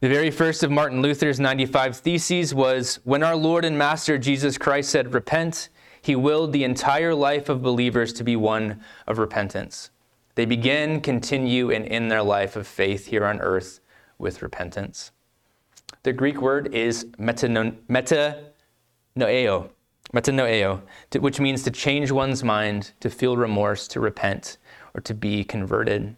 The 0.00 0.08
very 0.08 0.30
first 0.30 0.62
of 0.62 0.70
Martin 0.70 1.02
Luther's 1.02 1.38
95 1.38 1.98
Theses 1.98 2.54
was 2.54 2.98
When 3.04 3.22
our 3.22 3.36
Lord 3.36 3.66
and 3.66 3.76
Master 3.76 4.16
Jesus 4.16 4.56
Christ 4.56 4.88
said, 4.88 5.12
Repent, 5.12 5.68
he 6.06 6.14
willed 6.14 6.52
the 6.52 6.62
entire 6.62 7.12
life 7.12 7.48
of 7.48 7.62
believers 7.62 8.12
to 8.12 8.22
be 8.22 8.36
one 8.36 8.80
of 9.08 9.18
repentance. 9.18 9.90
They 10.36 10.44
begin, 10.44 11.00
continue, 11.00 11.72
and 11.72 11.84
end 11.84 12.12
their 12.12 12.22
life 12.22 12.54
of 12.54 12.68
faith 12.68 13.06
here 13.06 13.24
on 13.24 13.40
earth 13.40 13.80
with 14.16 14.40
repentance. 14.40 15.10
The 16.04 16.12
Greek 16.12 16.40
word 16.40 16.72
is 16.72 17.06
metanoeo, 17.18 18.44
metanoeo, 19.16 20.80
which 21.18 21.40
means 21.40 21.64
to 21.64 21.72
change 21.72 22.12
one's 22.12 22.44
mind, 22.44 22.92
to 23.00 23.10
feel 23.10 23.36
remorse, 23.36 23.88
to 23.88 23.98
repent, 23.98 24.58
or 24.94 25.00
to 25.00 25.12
be 25.12 25.42
converted. 25.42 26.14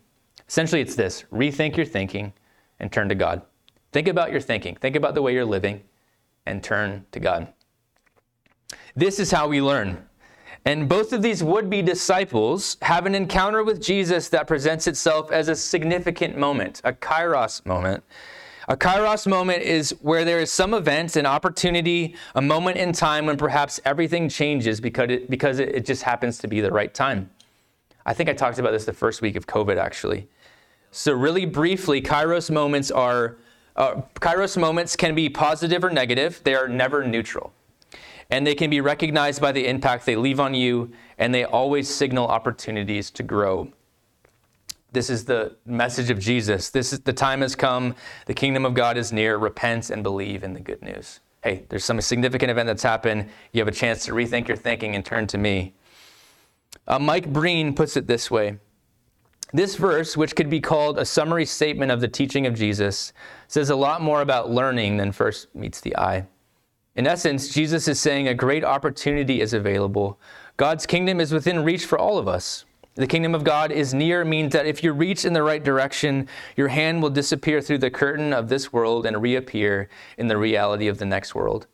Essentially, 0.46 0.82
it's 0.82 0.96
this 0.96 1.24
rethink 1.32 1.78
your 1.78 1.86
thinking 1.86 2.34
and 2.78 2.92
turn 2.92 3.08
to 3.08 3.14
God. 3.14 3.40
Think 3.92 4.06
about 4.06 4.32
your 4.32 4.42
thinking, 4.42 4.76
think 4.76 4.96
about 4.96 5.14
the 5.14 5.22
way 5.22 5.32
you're 5.32 5.46
living, 5.46 5.82
and 6.44 6.62
turn 6.62 7.06
to 7.12 7.20
God. 7.20 7.54
This 8.98 9.20
is 9.20 9.30
how 9.30 9.46
we 9.46 9.62
learn. 9.62 10.04
And 10.64 10.88
both 10.88 11.12
of 11.12 11.22
these 11.22 11.42
would 11.42 11.70
be 11.70 11.82
disciples 11.82 12.76
have 12.82 13.06
an 13.06 13.14
encounter 13.14 13.62
with 13.62 13.80
Jesus 13.80 14.28
that 14.30 14.48
presents 14.48 14.86
itself 14.86 15.30
as 15.30 15.48
a 15.48 15.54
significant 15.54 16.36
moment, 16.36 16.80
a 16.84 16.92
kairos 16.92 17.64
moment. 17.64 18.02
A 18.66 18.76
kairos 18.76 19.26
moment 19.26 19.62
is 19.62 19.92
where 20.02 20.24
there 20.24 20.40
is 20.40 20.52
some 20.52 20.74
event, 20.74 21.16
an 21.16 21.26
opportunity, 21.26 22.16
a 22.34 22.42
moment 22.42 22.76
in 22.76 22.92
time 22.92 23.24
when 23.26 23.36
perhaps 23.36 23.80
everything 23.84 24.28
changes 24.28 24.80
because 24.80 25.10
it, 25.10 25.30
because 25.30 25.58
it 25.58 25.86
just 25.86 26.02
happens 26.02 26.38
to 26.38 26.48
be 26.48 26.60
the 26.60 26.70
right 26.70 26.92
time. 26.92 27.30
I 28.04 28.12
think 28.12 28.28
I 28.28 28.32
talked 28.32 28.58
about 28.58 28.72
this 28.72 28.84
the 28.84 28.92
first 28.92 29.22
week 29.22 29.36
of 29.36 29.46
COVID, 29.46 29.76
actually. 29.78 30.28
So, 30.90 31.12
really 31.12 31.46
briefly, 31.46 32.02
Kairos 32.02 32.50
moments 32.50 32.90
are 32.90 33.36
uh, 33.76 34.02
Kairos 34.16 34.58
moments 34.58 34.96
can 34.96 35.14
be 35.14 35.28
positive 35.28 35.84
or 35.84 35.90
negative. 35.90 36.40
They 36.42 36.54
are 36.54 36.68
never 36.68 37.06
neutral. 37.06 37.52
And 38.30 38.46
they 38.46 38.54
can 38.54 38.68
be 38.70 38.80
recognized 38.80 39.40
by 39.40 39.52
the 39.52 39.66
impact 39.66 40.04
they 40.04 40.16
leave 40.16 40.38
on 40.38 40.54
you, 40.54 40.90
and 41.16 41.34
they 41.34 41.44
always 41.44 41.88
signal 41.88 42.26
opportunities 42.26 43.10
to 43.12 43.22
grow. 43.22 43.72
This 44.92 45.10
is 45.10 45.24
the 45.24 45.56
message 45.66 46.10
of 46.10 46.18
Jesus. 46.18 46.70
This 46.70 46.92
is 46.92 47.00
the 47.00 47.12
time 47.12 47.42
has 47.42 47.54
come. 47.54 47.94
The 48.26 48.34
kingdom 48.34 48.64
of 48.64 48.74
God 48.74 48.96
is 48.96 49.12
near. 49.12 49.36
Repent 49.36 49.90
and 49.90 50.02
believe 50.02 50.42
in 50.44 50.54
the 50.54 50.60
good 50.60 50.82
news. 50.82 51.20
Hey, 51.42 51.64
there's 51.68 51.84
some 51.84 52.00
significant 52.00 52.50
event 52.50 52.66
that's 52.66 52.82
happened. 52.82 53.28
You 53.52 53.60
have 53.60 53.68
a 53.68 53.72
chance 53.72 54.04
to 54.06 54.12
rethink 54.12 54.48
your 54.48 54.56
thinking 54.56 54.94
and 54.94 55.04
turn 55.04 55.26
to 55.28 55.38
me. 55.38 55.74
Uh, 56.86 56.98
Mike 56.98 57.32
Breen 57.32 57.74
puts 57.74 57.96
it 57.96 58.06
this 58.06 58.30
way 58.30 58.58
this 59.52 59.76
verse, 59.76 60.16
which 60.16 60.36
could 60.36 60.50
be 60.50 60.60
called 60.60 60.98
a 60.98 61.04
summary 61.04 61.46
statement 61.46 61.90
of 61.90 62.02
the 62.02 62.08
teaching 62.08 62.46
of 62.46 62.54
Jesus, 62.54 63.14
says 63.46 63.70
a 63.70 63.76
lot 63.76 64.02
more 64.02 64.20
about 64.20 64.50
learning 64.50 64.98
than 64.98 65.10
first 65.10 65.54
meets 65.54 65.80
the 65.80 65.96
eye. 65.96 66.26
In 66.98 67.06
essence, 67.06 67.46
Jesus 67.48 67.86
is 67.86 68.00
saying 68.00 68.26
a 68.26 68.34
great 68.34 68.64
opportunity 68.64 69.40
is 69.40 69.54
available. 69.54 70.18
God's 70.56 70.84
kingdom 70.84 71.20
is 71.20 71.32
within 71.32 71.62
reach 71.62 71.86
for 71.86 71.96
all 71.96 72.18
of 72.18 72.26
us. 72.26 72.64
The 72.96 73.06
kingdom 73.06 73.36
of 73.36 73.44
God 73.44 73.70
is 73.70 73.94
near 73.94 74.24
means 74.24 74.52
that 74.52 74.66
if 74.66 74.82
you 74.82 74.92
reach 74.92 75.24
in 75.24 75.32
the 75.32 75.44
right 75.44 75.62
direction, 75.62 76.26
your 76.56 76.66
hand 76.66 77.00
will 77.00 77.10
disappear 77.10 77.60
through 77.60 77.78
the 77.78 77.88
curtain 77.88 78.32
of 78.32 78.48
this 78.48 78.72
world 78.72 79.06
and 79.06 79.22
reappear 79.22 79.88
in 80.16 80.26
the 80.26 80.36
reality 80.36 80.88
of 80.88 80.98
the 80.98 81.04
next 81.04 81.36
world. 81.36 81.68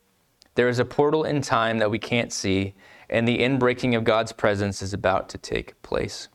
There 0.56 0.68
is 0.68 0.78
a 0.78 0.84
portal 0.84 1.24
in 1.24 1.40
time 1.40 1.78
that 1.78 1.90
we 1.90 1.98
can't 1.98 2.30
see, 2.30 2.74
and 3.08 3.26
the 3.26 3.38
inbreaking 3.38 3.96
of 3.96 4.04
God's 4.04 4.32
presence 4.32 4.82
is 4.82 4.92
about 4.92 5.30
to 5.30 5.38
take 5.38 5.80
place 5.80 6.28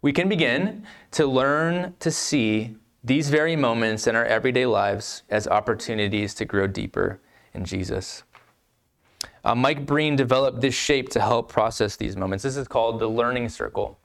we 0.00 0.12
can 0.12 0.28
begin 0.28 0.86
to 1.10 1.26
learn 1.26 1.94
to 2.00 2.10
see 2.10 2.76
these 3.04 3.30
very 3.30 3.56
moments 3.56 4.06
in 4.06 4.16
our 4.16 4.24
everyday 4.24 4.66
lives 4.66 5.22
as 5.30 5.46
opportunities 5.46 6.34
to 6.34 6.44
grow 6.44 6.66
deeper 6.66 7.20
in 7.54 7.64
Jesus. 7.64 8.24
Uh, 9.44 9.54
Mike 9.54 9.86
Breen 9.86 10.16
developed 10.16 10.60
this 10.60 10.74
shape 10.74 11.08
to 11.10 11.20
help 11.20 11.48
process 11.50 11.96
these 11.96 12.16
moments. 12.16 12.42
This 12.42 12.56
is 12.56 12.68
called 12.68 12.98
the 12.98 13.08
learning 13.08 13.48
circle. 13.48 13.98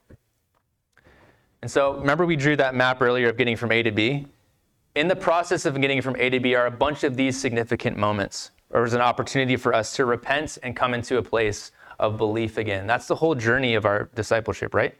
And 1.61 1.71
so, 1.71 1.95
remember, 1.95 2.25
we 2.25 2.35
drew 2.35 2.55
that 2.57 2.75
map 2.75 3.01
earlier 3.01 3.29
of 3.29 3.37
getting 3.37 3.55
from 3.55 3.71
A 3.71 3.83
to 3.83 3.91
B? 3.91 4.27
In 4.95 5.07
the 5.07 5.15
process 5.15 5.65
of 5.65 5.79
getting 5.81 6.01
from 6.01 6.15
A 6.17 6.29
to 6.29 6.39
B 6.39 6.55
are 6.55 6.67
a 6.67 6.71
bunch 6.71 7.03
of 7.03 7.15
these 7.17 7.39
significant 7.39 7.97
moments. 7.97 8.51
or 8.69 8.81
was 8.81 8.93
an 8.93 9.01
opportunity 9.01 9.55
for 9.55 9.73
us 9.73 9.95
to 9.95 10.05
repent 10.05 10.57
and 10.63 10.75
come 10.75 10.93
into 10.93 11.17
a 11.17 11.21
place 11.21 11.71
of 11.99 12.17
belief 12.17 12.57
again. 12.57 12.87
That's 12.87 13.07
the 13.07 13.15
whole 13.15 13.35
journey 13.35 13.75
of 13.75 13.85
our 13.85 14.09
discipleship, 14.15 14.73
right? 14.73 14.95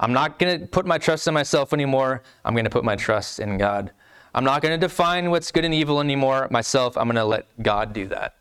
I'm 0.00 0.12
not 0.12 0.38
going 0.38 0.60
to 0.60 0.66
put 0.66 0.86
my 0.86 0.98
trust 0.98 1.26
in 1.28 1.34
myself 1.34 1.72
anymore. 1.72 2.22
I'm 2.44 2.54
going 2.54 2.64
to 2.64 2.70
put 2.70 2.84
my 2.84 2.96
trust 2.96 3.38
in 3.38 3.58
God. 3.58 3.90
I'm 4.34 4.44
not 4.44 4.62
going 4.62 4.78
to 4.78 4.86
define 4.86 5.30
what's 5.30 5.52
good 5.52 5.64
and 5.64 5.72
evil 5.72 6.00
anymore 6.00 6.48
myself. 6.50 6.96
I'm 6.96 7.06
going 7.06 7.16
to 7.16 7.24
let 7.24 7.46
God 7.62 7.92
do 7.92 8.06
that. 8.08 8.34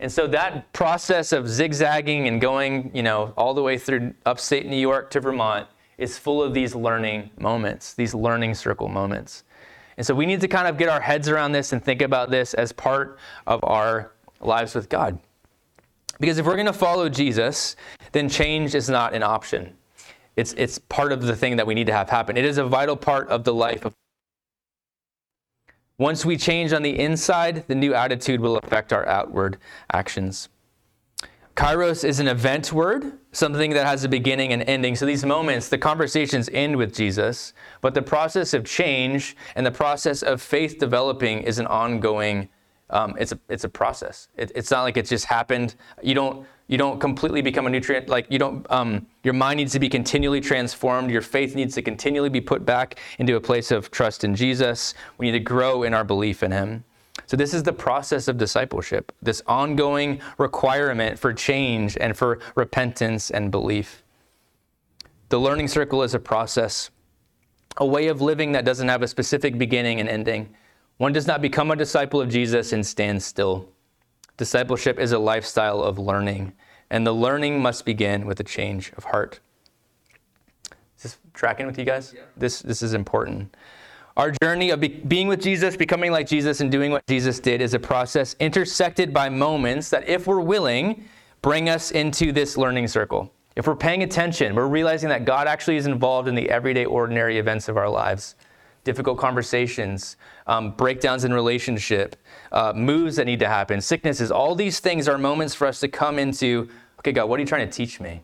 And 0.00 0.10
so 0.10 0.26
that 0.28 0.72
process 0.72 1.32
of 1.32 1.48
zigzagging 1.48 2.26
and 2.26 2.40
going, 2.40 2.90
you 2.94 3.02
know, 3.02 3.34
all 3.36 3.54
the 3.54 3.62
way 3.62 3.78
through 3.78 4.14
upstate 4.26 4.66
New 4.66 4.76
York 4.76 5.10
to 5.10 5.20
Vermont 5.20 5.68
is 5.98 6.18
full 6.18 6.42
of 6.42 6.54
these 6.54 6.74
learning 6.74 7.30
moments, 7.38 7.94
these 7.94 8.14
learning 8.14 8.54
circle 8.54 8.88
moments. 8.88 9.44
And 9.96 10.06
so 10.06 10.14
we 10.14 10.26
need 10.26 10.40
to 10.40 10.48
kind 10.48 10.66
of 10.66 10.78
get 10.78 10.88
our 10.88 11.00
heads 11.00 11.28
around 11.28 11.52
this 11.52 11.72
and 11.72 11.84
think 11.84 12.02
about 12.02 12.30
this 12.30 12.54
as 12.54 12.72
part 12.72 13.18
of 13.46 13.62
our 13.62 14.12
lives 14.40 14.74
with 14.74 14.88
God. 14.88 15.18
Because 16.18 16.38
if 16.38 16.46
we're 16.46 16.56
going 16.56 16.66
to 16.66 16.72
follow 16.72 17.08
Jesus, 17.08 17.76
then 18.12 18.28
change 18.28 18.74
is 18.74 18.88
not 18.88 19.14
an 19.14 19.22
option. 19.22 19.76
It's, 20.36 20.54
it's 20.54 20.78
part 20.78 21.12
of 21.12 21.22
the 21.22 21.36
thing 21.36 21.56
that 21.56 21.66
we 21.66 21.74
need 21.74 21.86
to 21.86 21.92
have 21.92 22.08
happen. 22.08 22.36
It 22.36 22.44
is 22.44 22.58
a 22.58 22.64
vital 22.64 22.96
part 22.96 23.28
of 23.28 23.44
the 23.44 23.54
life 23.54 23.84
of. 23.84 23.94
Once 25.98 26.24
we 26.24 26.36
change 26.36 26.72
on 26.72 26.82
the 26.82 26.98
inside, 26.98 27.64
the 27.68 27.74
new 27.74 27.94
attitude 27.94 28.40
will 28.40 28.56
affect 28.58 28.92
our 28.92 29.06
outward 29.06 29.58
actions. 29.92 30.48
Kairos 31.54 32.02
is 32.02 32.18
an 32.18 32.28
event 32.28 32.72
word, 32.72 33.12
something 33.32 33.72
that 33.72 33.86
has 33.86 34.04
a 34.04 34.08
beginning 34.08 34.54
and 34.54 34.62
ending. 34.62 34.96
So 34.96 35.04
these 35.04 35.24
moments, 35.24 35.68
the 35.68 35.76
conversations 35.76 36.48
end 36.52 36.76
with 36.76 36.94
Jesus, 36.94 37.52
but 37.82 37.92
the 37.92 38.00
process 38.00 38.54
of 38.54 38.64
change 38.64 39.36
and 39.54 39.66
the 39.66 39.70
process 39.70 40.22
of 40.22 40.40
faith 40.40 40.78
developing 40.78 41.42
is 41.42 41.58
an 41.58 41.66
ongoing. 41.66 42.48
Um, 42.88 43.14
it's 43.18 43.32
a 43.32 43.38
it's 43.50 43.64
a 43.64 43.68
process. 43.68 44.28
It, 44.36 44.50
it's 44.54 44.70
not 44.70 44.82
like 44.82 44.96
it 44.96 45.06
just 45.06 45.26
happened. 45.26 45.74
You 46.02 46.14
don't 46.14 46.46
you 46.68 46.78
don't 46.78 47.00
completely 47.00 47.42
become 47.42 47.66
a 47.66 47.70
nutrient 47.70 48.08
like 48.08 48.26
you 48.30 48.38
don't 48.38 48.68
um, 48.70 49.06
your 49.24 49.34
mind 49.34 49.58
needs 49.58 49.72
to 49.72 49.80
be 49.80 49.88
continually 49.88 50.40
transformed. 50.40 51.10
Your 51.10 51.22
faith 51.22 51.54
needs 51.54 51.74
to 51.74 51.82
continually 51.82 52.28
be 52.28 52.40
put 52.40 52.64
back 52.64 52.98
into 53.18 53.36
a 53.36 53.40
place 53.40 53.70
of 53.70 53.90
trust 53.90 54.24
in 54.24 54.34
jesus. 54.34 54.94
We 55.18 55.26
need 55.26 55.32
to 55.32 55.40
grow 55.40 55.82
in 55.82 55.94
our 55.94 56.04
belief 56.04 56.42
in 56.42 56.50
him. 56.50 56.84
So 57.26 57.36
this 57.36 57.52
is 57.52 57.62
the 57.62 57.72
process 57.72 58.28
of 58.28 58.38
discipleship 58.38 59.12
this 59.20 59.42
ongoing 59.46 60.20
requirement 60.38 61.18
for 61.18 61.32
change 61.32 61.96
and 62.00 62.16
for 62.16 62.38
repentance 62.54 63.30
and 63.30 63.50
belief. 63.50 64.02
The 65.28 65.38
learning 65.38 65.68
circle 65.68 66.02
is 66.02 66.14
a 66.14 66.18
process 66.18 66.90
a 67.78 67.86
way 67.86 68.08
of 68.08 68.20
living 68.20 68.52
that 68.52 68.66
doesn't 68.66 68.88
have 68.88 69.02
a 69.02 69.08
specific 69.08 69.56
beginning 69.56 69.98
and 69.98 70.06
ending. 70.06 70.54
One 70.98 71.12
does 71.12 71.26
not 71.26 71.40
become 71.40 71.70
a 71.70 71.76
disciple 71.76 72.20
of 72.20 72.28
jesus 72.28 72.72
and 72.72 72.86
stand 72.86 73.22
still 73.22 73.71
Discipleship 74.42 74.98
is 74.98 75.12
a 75.12 75.20
lifestyle 75.20 75.80
of 75.80 76.00
learning, 76.00 76.52
and 76.90 77.06
the 77.06 77.14
learning 77.14 77.60
must 77.60 77.84
begin 77.84 78.26
with 78.26 78.40
a 78.40 78.42
change 78.42 78.92
of 78.96 79.04
heart. 79.04 79.38
Is 80.96 81.04
this 81.04 81.18
tracking 81.32 81.64
with 81.64 81.78
you 81.78 81.84
guys? 81.84 82.12
Yeah. 82.12 82.22
This, 82.36 82.58
this 82.60 82.82
is 82.82 82.92
important. 82.92 83.54
Our 84.16 84.32
journey 84.42 84.70
of 84.70 84.80
be- 84.80 84.88
being 84.88 85.28
with 85.28 85.40
Jesus, 85.40 85.76
becoming 85.76 86.10
like 86.10 86.26
Jesus, 86.26 86.60
and 86.60 86.72
doing 86.72 86.90
what 86.90 87.06
Jesus 87.06 87.38
did 87.38 87.60
is 87.60 87.72
a 87.72 87.78
process 87.78 88.34
intersected 88.40 89.14
by 89.14 89.28
moments 89.28 89.90
that, 89.90 90.08
if 90.08 90.26
we're 90.26 90.40
willing, 90.40 91.04
bring 91.40 91.68
us 91.68 91.92
into 91.92 92.32
this 92.32 92.56
learning 92.56 92.88
circle. 92.88 93.32
If 93.54 93.68
we're 93.68 93.76
paying 93.76 94.02
attention, 94.02 94.56
we're 94.56 94.66
realizing 94.66 95.08
that 95.10 95.24
God 95.24 95.46
actually 95.46 95.76
is 95.76 95.86
involved 95.86 96.26
in 96.26 96.34
the 96.34 96.50
everyday, 96.50 96.84
ordinary 96.84 97.38
events 97.38 97.68
of 97.68 97.76
our 97.76 97.88
lives 97.88 98.34
difficult 98.84 99.18
conversations, 99.18 100.16
um, 100.46 100.72
breakdowns 100.72 101.24
in 101.24 101.32
relationship, 101.32 102.16
uh, 102.50 102.72
moves 102.74 103.16
that 103.16 103.26
need 103.26 103.40
to 103.40 103.48
happen, 103.48 103.80
sicknesses. 103.80 104.30
All 104.30 104.54
these 104.54 104.80
things 104.80 105.08
are 105.08 105.18
moments 105.18 105.54
for 105.54 105.66
us 105.66 105.80
to 105.80 105.88
come 105.88 106.18
into. 106.18 106.68
Okay, 106.98 107.12
God, 107.12 107.28
what 107.28 107.38
are 107.38 107.42
you 107.42 107.46
trying 107.46 107.66
to 107.66 107.72
teach 107.72 108.00
me? 108.00 108.22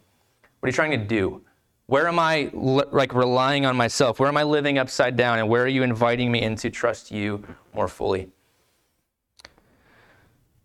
What 0.61 0.67
are 0.67 0.71
you 0.71 0.73
trying 0.73 0.91
to 0.91 0.97
do? 0.97 1.43
Where 1.87 2.07
am 2.07 2.19
I 2.19 2.51
like 2.53 3.15
relying 3.15 3.65
on 3.65 3.77
myself? 3.77 4.21
Where 4.21 4.29
am 4.29 4.37
I 4.37 4.43
living 4.43 4.79
upside 4.79 5.17
down? 5.17 5.39
And 5.39 5.49
where 5.49 5.63
are 5.63 5.69
you 5.69 5.83
inviting 5.83 6.31
me 6.31 6.43
in 6.43 6.55
to 6.57 6.71
trust 6.71 7.11
you 7.11 7.43
more 7.73 7.89
fully? 7.89 8.29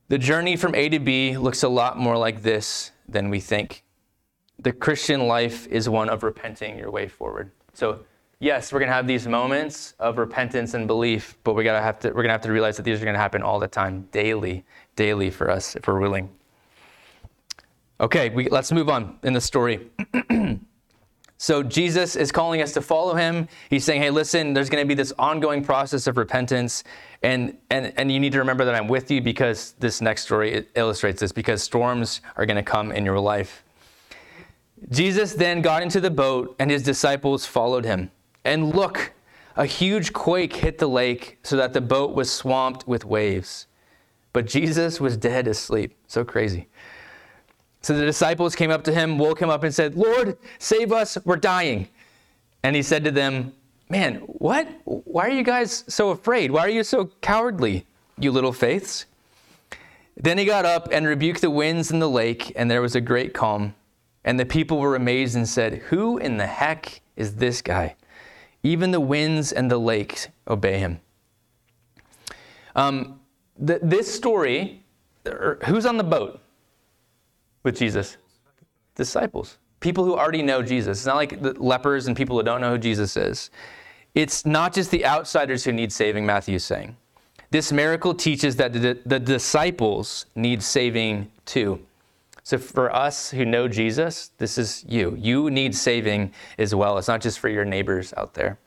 The 0.09 0.17
journey 0.17 0.57
from 0.57 0.75
A 0.75 0.89
to 0.89 0.99
B 0.99 1.37
looks 1.37 1.63
a 1.63 1.69
lot 1.69 1.97
more 1.97 2.17
like 2.17 2.41
this 2.41 2.91
than 3.07 3.29
we 3.29 3.39
think. 3.39 3.83
The 4.59 4.73
Christian 4.73 5.27
life 5.27 5.65
is 5.67 5.87
one 5.87 6.09
of 6.09 6.23
repenting 6.23 6.77
your 6.77 6.91
way 6.91 7.07
forward. 7.07 7.51
So 7.73 7.99
yes, 8.43 8.73
we're 8.73 8.79
going 8.79 8.89
to 8.89 8.93
have 8.93 9.07
these 9.07 9.25
moments 9.25 9.93
of 9.99 10.17
repentance 10.17 10.73
and 10.73 10.85
belief, 10.85 11.37
but 11.43 11.53
we 11.53 11.63
gotta 11.63 11.81
have 11.81 11.97
to, 11.99 12.09
we're 12.09 12.15
going 12.15 12.25
to 12.25 12.33
have 12.33 12.41
to 12.41 12.51
realize 12.51 12.75
that 12.75 12.83
these 12.83 13.01
are 13.01 13.05
going 13.05 13.15
to 13.15 13.19
happen 13.19 13.41
all 13.41 13.57
the 13.57 13.67
time, 13.67 14.07
daily, 14.11 14.65
daily 14.95 15.31
for 15.31 15.49
us, 15.49 15.75
if 15.75 15.87
we're 15.87 15.99
willing. 15.99 16.29
Okay, 18.01 18.29
we, 18.29 18.49
let's 18.49 18.71
move 18.71 18.89
on 18.89 19.17
in 19.23 19.31
the 19.31 19.39
story. 19.39 19.89
so 21.37 21.63
Jesus 21.63 22.17
is 22.17 22.33
calling 22.33 22.61
us 22.61 22.73
to 22.73 22.81
follow 22.81 23.15
him. 23.15 23.47
He's 23.69 23.85
saying, 23.85 24.01
hey, 24.01 24.09
listen, 24.09 24.53
there's 24.53 24.69
going 24.69 24.83
to 24.83 24.87
be 24.87 24.93
this 24.93 25.13
ongoing 25.17 25.63
process 25.63 26.05
of 26.05 26.17
repentance, 26.17 26.83
and, 27.21 27.57
and, 27.69 27.93
and 27.95 28.11
you 28.11 28.19
need 28.19 28.33
to 28.33 28.39
remember 28.39 28.65
that 28.65 28.75
I'm 28.75 28.89
with 28.89 29.09
you 29.09 29.21
because 29.21 29.73
this 29.79 30.01
next 30.01 30.23
story 30.23 30.67
illustrates 30.75 31.21
this, 31.21 31.31
because 31.31 31.63
storms 31.63 32.19
are 32.35 32.45
going 32.45 32.57
to 32.57 32.63
come 32.63 32.91
in 32.91 33.05
your 33.05 33.19
life. 33.19 33.63
Jesus 34.89 35.33
then 35.33 35.61
got 35.61 35.81
into 35.81 36.01
the 36.01 36.11
boat, 36.11 36.57
and 36.59 36.69
his 36.69 36.83
disciples 36.83 37.45
followed 37.45 37.85
him. 37.85 38.11
And 38.45 38.75
look, 38.75 39.13
a 39.55 39.65
huge 39.65 40.13
quake 40.13 40.55
hit 40.55 40.77
the 40.77 40.87
lake 40.87 41.37
so 41.43 41.55
that 41.57 41.73
the 41.73 41.81
boat 41.81 42.15
was 42.15 42.31
swamped 42.31 42.87
with 42.87 43.05
waves. 43.05 43.67
But 44.33 44.47
Jesus 44.47 44.99
was 44.99 45.15
dead 45.15 45.47
asleep. 45.47 45.95
So 46.07 46.23
crazy. 46.23 46.67
So 47.81 47.95
the 47.95 48.05
disciples 48.05 48.55
came 48.55 48.71
up 48.71 48.83
to 48.85 48.93
him, 48.93 49.17
woke 49.17 49.41
him 49.41 49.49
up, 49.49 49.63
and 49.63 49.73
said, 49.73 49.95
Lord, 49.95 50.37
save 50.57 50.91
us, 50.91 51.17
we're 51.25 51.35
dying. 51.35 51.89
And 52.63 52.75
he 52.75 52.81
said 52.81 53.03
to 53.03 53.11
them, 53.11 53.53
Man, 53.89 54.15
what? 54.25 54.67
Why 54.85 55.27
are 55.27 55.31
you 55.31 55.43
guys 55.43 55.83
so 55.87 56.09
afraid? 56.09 56.49
Why 56.49 56.61
are 56.61 56.69
you 56.69 56.83
so 56.83 57.11
cowardly, 57.21 57.85
you 58.17 58.31
little 58.31 58.53
faiths? 58.53 59.05
Then 60.15 60.37
he 60.37 60.45
got 60.45 60.65
up 60.65 60.87
and 60.91 61.05
rebuked 61.05 61.41
the 61.41 61.51
winds 61.51 61.91
in 61.91 61.99
the 61.99 62.09
lake, 62.09 62.53
and 62.55 62.71
there 62.71 62.81
was 62.81 62.95
a 62.95 63.01
great 63.01 63.33
calm. 63.33 63.75
And 64.23 64.39
the 64.39 64.45
people 64.45 64.79
were 64.79 64.95
amazed 64.95 65.35
and 65.35 65.47
said, 65.47 65.75
Who 65.89 66.17
in 66.17 66.37
the 66.37 66.47
heck 66.47 67.01
is 67.15 67.35
this 67.35 67.61
guy? 67.61 67.95
Even 68.63 68.91
the 68.91 68.99
winds 68.99 69.51
and 69.51 69.69
the 69.69 69.77
lakes 69.77 70.29
obey 70.47 70.79
him. 70.79 70.99
Um, 72.75 73.19
the, 73.57 73.79
this 73.83 74.13
story, 74.13 74.83
er, 75.27 75.59
who's 75.65 75.85
on 75.85 75.97
the 75.97 76.03
boat 76.03 76.39
with 77.63 77.77
Jesus? 77.77 78.17
Disciples. 78.95 79.57
people 79.79 80.05
who 80.05 80.15
already 80.15 80.41
know 80.41 80.63
Jesus. 80.63 80.99
It's 80.99 81.05
not 81.05 81.17
like 81.17 81.41
the 81.41 81.53
lepers 81.61 82.07
and 82.07 82.15
people 82.15 82.37
who 82.37 82.43
don't 82.43 82.61
know 82.61 82.71
who 82.71 82.77
Jesus 82.77 83.17
is. 83.17 83.51
It's 84.15 84.45
not 84.45 84.73
just 84.73 84.91
the 84.91 85.05
outsiders 85.05 85.63
who 85.63 85.71
need 85.71 85.91
saving, 85.91 86.25
Matthew 86.25 86.55
is 86.55 86.63
saying. 86.63 86.95
This 87.51 87.71
miracle 87.71 88.13
teaches 88.13 88.55
that 88.55 88.73
the, 88.73 88.97
the 89.05 89.19
disciples 89.19 90.25
need 90.35 90.63
saving 90.63 91.31
too. 91.45 91.79
So 92.43 92.57
for 92.57 92.93
us 92.93 93.31
who 93.31 93.45
know 93.45 93.69
Jesus, 93.69 94.31
this 94.37 94.57
is 94.57 94.85
you. 94.87 95.17
You 95.17 95.49
need 95.49 95.73
saving 95.73 96.33
as 96.57 96.75
well. 96.75 96.97
It's 96.97 97.07
not 97.07 97.21
just 97.21 97.39
for 97.39 97.47
your 97.47 97.63
neighbors 97.63 98.13
out 98.17 98.33
there. 98.33 98.59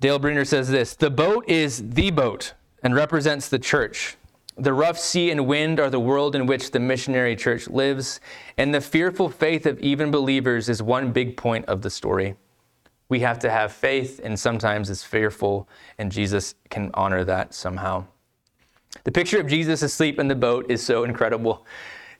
Dale 0.00 0.18
Bruner 0.18 0.44
says 0.44 0.68
this 0.68 0.94
The 0.94 1.10
boat 1.10 1.48
is 1.48 1.90
the 1.90 2.10
boat 2.10 2.52
and 2.82 2.94
represents 2.94 3.48
the 3.48 3.58
church. 3.58 4.16
The 4.56 4.72
rough 4.72 4.98
sea 4.98 5.30
and 5.30 5.46
wind 5.46 5.80
are 5.80 5.88
the 5.88 6.00
world 6.00 6.34
in 6.34 6.46
which 6.46 6.72
the 6.72 6.80
missionary 6.80 7.36
church 7.36 7.68
lives, 7.68 8.20
and 8.56 8.74
the 8.74 8.80
fearful 8.80 9.28
faith 9.28 9.66
of 9.66 9.78
even 9.78 10.10
believers 10.10 10.68
is 10.68 10.82
one 10.82 11.12
big 11.12 11.36
point 11.36 11.64
of 11.66 11.80
the 11.80 11.90
story. 11.90 12.34
We 13.08 13.20
have 13.20 13.38
to 13.38 13.50
have 13.50 13.72
faith, 13.72 14.20
and 14.22 14.38
sometimes 14.38 14.90
it's 14.90 15.04
fearful, 15.04 15.68
and 15.96 16.12
Jesus 16.12 16.56
can 16.70 16.90
honor 16.94 17.24
that 17.24 17.54
somehow. 17.54 18.06
The 19.04 19.12
picture 19.12 19.40
of 19.40 19.46
Jesus 19.46 19.82
asleep 19.82 20.18
in 20.18 20.28
the 20.28 20.34
boat 20.34 20.66
is 20.68 20.82
so 20.82 21.04
incredible. 21.04 21.64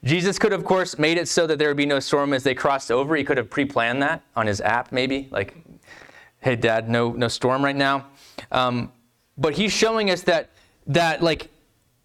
Jesus 0.05 0.39
could, 0.39 0.53
of 0.53 0.65
course, 0.65 0.99
made 0.99 1.19
it 1.19 1.29
so 1.29 1.47
that 1.47 1.59
there 1.59 1.69
would 1.69 1.77
be 1.77 1.87
no 1.87 2.01
storm 2.01 2.33
as 2.33 2.45
they 2.45 2.55
crossed 2.55 2.91
over. 2.91 3.17
He 3.17 3.25
could 3.25 3.37
have 3.37 3.51
pre-planned 3.51 4.03
that 4.03 4.23
on 4.37 4.47
his 4.47 4.61
app, 4.61 4.93
maybe, 4.93 5.29
like, 5.31 5.57
"Hey, 6.41 6.57
Dad, 6.57 6.89
no, 6.89 7.13
no 7.13 7.29
storm 7.29 7.65
right 7.65 7.77
now." 7.77 8.07
Um, 8.53 8.93
but 9.37 9.55
he's 9.55 9.73
showing 9.73 10.11
us 10.11 10.23
that 10.23 10.51
that 10.87 11.23
like 11.23 11.51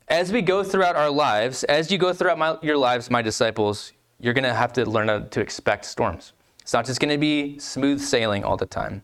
as 0.08 0.32
we 0.32 0.42
go 0.42 0.64
throughout 0.64 0.96
our 0.96 1.10
lives, 1.10 1.64
as 1.66 1.92
you 1.92 1.98
go 1.98 2.14
throughout 2.14 2.38
my, 2.38 2.58
your 2.62 2.78
lives, 2.78 3.10
my 3.10 3.22
disciples, 3.22 3.94
you're 4.20 4.34
going 4.34 4.44
to 4.44 4.54
have 4.54 4.74
to 4.74 4.86
learn 4.90 5.30
to 5.30 5.42
expect 5.42 5.86
storms. 5.86 6.34
It's 6.62 6.74
not 6.74 6.86
just 6.86 7.00
going 7.00 7.12
to 7.12 7.18
be 7.18 7.58
smooth 7.60 8.00
sailing 8.00 8.44
all 8.44 8.58
the 8.58 8.66
time. 8.66 9.02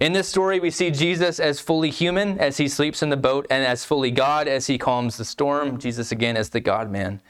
In 0.00 0.12
this 0.12 0.28
story, 0.28 0.60
we 0.60 0.70
see 0.70 0.90
Jesus 0.90 1.38
as 1.38 1.60
fully 1.60 1.90
human 1.90 2.38
as 2.38 2.56
he 2.56 2.68
sleeps 2.68 3.02
in 3.02 3.10
the 3.10 3.16
boat, 3.16 3.46
and 3.48 3.64
as 3.64 3.84
fully 3.84 4.10
God 4.10 4.48
as 4.48 4.66
he 4.66 4.76
calms 4.76 5.16
the 5.16 5.24
storm. 5.24 5.78
Jesus, 5.78 6.12
again, 6.12 6.36
as 6.36 6.50
the 6.50 6.60
God 6.60 6.90
man. 6.90 7.20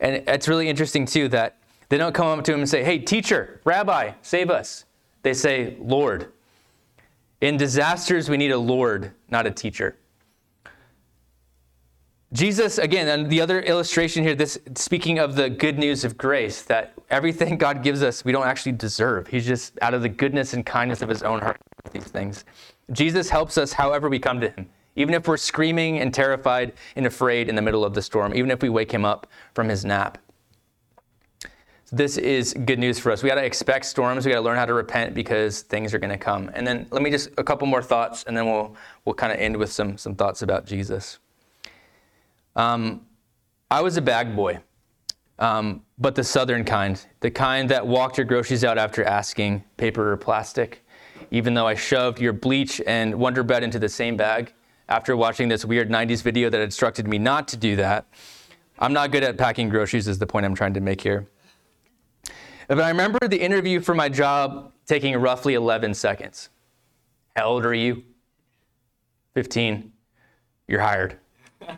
And 0.00 0.22
it's 0.28 0.48
really 0.48 0.68
interesting, 0.68 1.06
too, 1.06 1.28
that 1.28 1.56
they 1.88 1.98
don't 1.98 2.14
come 2.14 2.38
up 2.38 2.44
to 2.44 2.52
him 2.52 2.60
and 2.60 2.68
say, 2.68 2.84
Hey, 2.84 2.98
teacher, 2.98 3.60
rabbi, 3.64 4.12
save 4.22 4.50
us. 4.50 4.84
They 5.22 5.34
say, 5.34 5.76
Lord. 5.80 6.32
In 7.40 7.56
disasters, 7.56 8.28
we 8.28 8.36
need 8.36 8.50
a 8.50 8.58
Lord, 8.58 9.12
not 9.30 9.46
a 9.46 9.50
teacher. 9.50 9.96
Jesus, 12.32 12.76
again, 12.76 13.08
and 13.08 13.30
the 13.30 13.40
other 13.40 13.60
illustration 13.60 14.22
here, 14.22 14.34
this 14.34 14.58
speaking 14.74 15.18
of 15.18 15.34
the 15.34 15.48
good 15.48 15.78
news 15.78 16.04
of 16.04 16.18
grace, 16.18 16.62
that 16.62 16.92
everything 17.10 17.56
God 17.58 17.82
gives 17.82 18.02
us, 18.02 18.24
we 18.24 18.32
don't 18.32 18.46
actually 18.46 18.72
deserve. 18.72 19.28
He's 19.28 19.46
just 19.46 19.78
out 19.80 19.94
of 19.94 20.02
the 20.02 20.08
goodness 20.08 20.52
and 20.52 20.66
kindness 20.66 21.00
of 21.00 21.08
his 21.08 21.22
own 21.22 21.40
heart, 21.40 21.58
these 21.92 22.04
things. 22.04 22.44
Jesus 22.92 23.30
helps 23.30 23.56
us 23.56 23.72
however 23.72 24.08
we 24.08 24.18
come 24.18 24.40
to 24.40 24.50
him, 24.50 24.68
even 24.98 25.14
if 25.14 25.28
we're 25.28 25.36
screaming 25.36 26.00
and 26.00 26.12
terrified 26.12 26.72
and 26.96 27.06
afraid 27.06 27.48
in 27.48 27.54
the 27.54 27.62
middle 27.62 27.84
of 27.84 27.94
the 27.94 28.02
storm, 28.02 28.34
even 28.34 28.50
if 28.50 28.60
we 28.60 28.68
wake 28.68 28.92
him 28.92 29.04
up 29.04 29.28
from 29.54 29.68
his 29.68 29.84
nap. 29.84 30.18
This 31.92 32.18
is 32.18 32.52
good 32.52 32.80
news 32.80 32.98
for 32.98 33.12
us. 33.12 33.22
We 33.22 33.28
got 33.28 33.36
to 33.36 33.44
expect 33.44 33.86
storms. 33.86 34.26
We 34.26 34.32
got 34.32 34.38
to 34.38 34.44
learn 34.44 34.58
how 34.58 34.66
to 34.66 34.74
repent 34.74 35.14
because 35.14 35.62
things 35.62 35.94
are 35.94 35.98
going 35.98 36.10
to 36.10 36.18
come. 36.18 36.50
And 36.52 36.66
then 36.66 36.86
let 36.90 37.00
me 37.00 37.10
just 37.10 37.30
a 37.38 37.44
couple 37.44 37.66
more 37.66 37.80
thoughts, 37.80 38.24
and 38.24 38.36
then 38.36 38.44
we'll 38.44 38.76
we'll 39.04 39.14
kind 39.14 39.32
of 39.32 39.38
end 39.38 39.56
with 39.56 39.72
some 39.72 39.96
some 39.96 40.14
thoughts 40.14 40.42
about 40.42 40.66
Jesus. 40.66 41.18
Um, 42.56 43.06
I 43.70 43.80
was 43.80 43.96
a 43.96 44.02
bag 44.02 44.36
boy, 44.36 44.58
um, 45.38 45.82
but 45.96 46.14
the 46.14 46.24
southern 46.24 46.64
kind, 46.64 47.02
the 47.20 47.30
kind 47.30 47.70
that 47.70 47.86
walked 47.86 48.18
your 48.18 48.26
groceries 48.26 48.64
out 48.64 48.76
after 48.76 49.02
asking 49.04 49.64
paper 49.78 50.12
or 50.12 50.16
plastic, 50.18 50.84
even 51.30 51.54
though 51.54 51.66
I 51.66 51.74
shoved 51.74 52.20
your 52.20 52.34
bleach 52.34 52.82
and 52.86 53.14
Wonder 53.14 53.42
Bread 53.42 53.62
into 53.62 53.78
the 53.78 53.88
same 53.88 54.16
bag 54.16 54.52
after 54.88 55.16
watching 55.16 55.48
this 55.48 55.64
weird 55.64 55.90
90s 55.90 56.22
video 56.22 56.50
that 56.50 56.60
instructed 56.60 57.06
me 57.06 57.18
not 57.18 57.48
to 57.48 57.56
do 57.56 57.76
that. 57.76 58.06
I'm 58.78 58.92
not 58.92 59.10
good 59.10 59.22
at 59.22 59.36
packing 59.36 59.68
groceries, 59.68 60.08
is 60.08 60.18
the 60.18 60.26
point 60.26 60.46
I'm 60.46 60.54
trying 60.54 60.74
to 60.74 60.80
make 60.80 61.00
here. 61.00 61.28
But 62.68 62.80
I 62.80 62.88
remember 62.88 63.18
the 63.26 63.40
interview 63.40 63.80
for 63.80 63.94
my 63.94 64.08
job 64.08 64.72
taking 64.86 65.16
roughly 65.16 65.54
11 65.54 65.94
seconds. 65.94 66.50
How 67.34 67.46
old 67.46 67.64
are 67.64 67.74
you? 67.74 68.04
15. 69.34 69.92
You're 70.66 70.80
hired. 70.80 71.18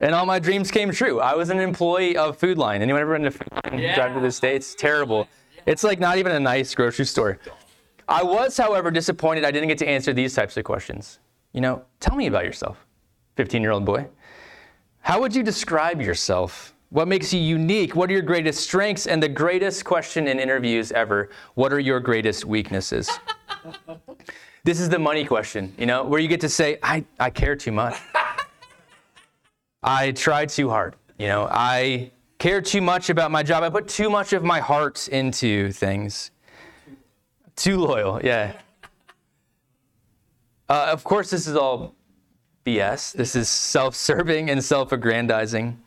and 0.00 0.14
all 0.14 0.26
my 0.26 0.38
dreams 0.38 0.70
came 0.70 0.90
true. 0.90 1.20
I 1.20 1.34
was 1.34 1.50
an 1.50 1.58
employee 1.60 2.16
of 2.16 2.36
Food 2.36 2.58
Lion. 2.58 2.82
Anyone 2.82 3.00
ever 3.02 3.14
been 3.14 3.22
to 3.22 3.30
Food 3.30 3.48
Lion? 3.64 3.78
Yeah. 3.78 3.94
Drive 3.94 4.14
to 4.14 4.20
the 4.20 4.32
States? 4.32 4.74
Terrible. 4.74 5.28
It's 5.66 5.84
like 5.84 5.98
not 5.98 6.18
even 6.18 6.32
a 6.32 6.40
nice 6.40 6.74
grocery 6.74 7.04
store. 7.04 7.38
I 8.10 8.24
was, 8.24 8.56
however, 8.56 8.90
disappointed 8.90 9.44
I 9.44 9.52
didn't 9.52 9.68
get 9.68 9.78
to 9.78 9.88
answer 9.88 10.12
these 10.12 10.34
types 10.34 10.56
of 10.56 10.64
questions. 10.64 11.20
You 11.52 11.60
know, 11.60 11.84
tell 12.00 12.16
me 12.16 12.26
about 12.26 12.44
yourself, 12.44 12.84
15 13.36 13.62
year 13.62 13.70
old 13.70 13.84
boy. 13.84 14.08
How 14.98 15.20
would 15.20 15.34
you 15.34 15.44
describe 15.44 16.02
yourself? 16.02 16.74
What 16.88 17.06
makes 17.06 17.32
you 17.32 17.40
unique? 17.40 17.94
What 17.94 18.10
are 18.10 18.12
your 18.12 18.22
greatest 18.22 18.60
strengths? 18.62 19.06
And 19.06 19.22
the 19.22 19.28
greatest 19.28 19.84
question 19.84 20.26
in 20.26 20.40
interviews 20.40 20.90
ever 20.90 21.30
what 21.54 21.72
are 21.72 21.78
your 21.78 22.00
greatest 22.00 22.44
weaknesses? 22.44 23.08
this 24.64 24.80
is 24.80 24.88
the 24.88 24.98
money 24.98 25.24
question, 25.24 25.72
you 25.78 25.86
know, 25.86 26.02
where 26.02 26.18
you 26.18 26.26
get 26.26 26.40
to 26.40 26.48
say, 26.48 26.78
I, 26.82 27.04
I 27.20 27.30
care 27.30 27.54
too 27.54 27.70
much. 27.70 27.96
I 29.84 30.10
try 30.10 30.46
too 30.46 30.68
hard. 30.68 30.96
You 31.16 31.28
know, 31.28 31.48
I 31.48 32.10
care 32.40 32.60
too 32.60 32.80
much 32.80 33.08
about 33.08 33.30
my 33.30 33.44
job. 33.44 33.62
I 33.62 33.70
put 33.70 33.86
too 33.86 34.10
much 34.10 34.32
of 34.32 34.42
my 34.42 34.58
heart 34.58 35.06
into 35.08 35.70
things. 35.70 36.32
Too 37.60 37.76
loyal, 37.76 38.18
yeah. 38.24 38.54
Uh, 40.66 40.88
of 40.90 41.04
course, 41.04 41.28
this 41.28 41.46
is 41.46 41.56
all 41.56 41.94
BS. 42.64 43.12
This 43.12 43.36
is 43.36 43.50
self 43.50 43.94
serving 43.94 44.48
and 44.48 44.64
self 44.64 44.92
aggrandizing. 44.92 45.78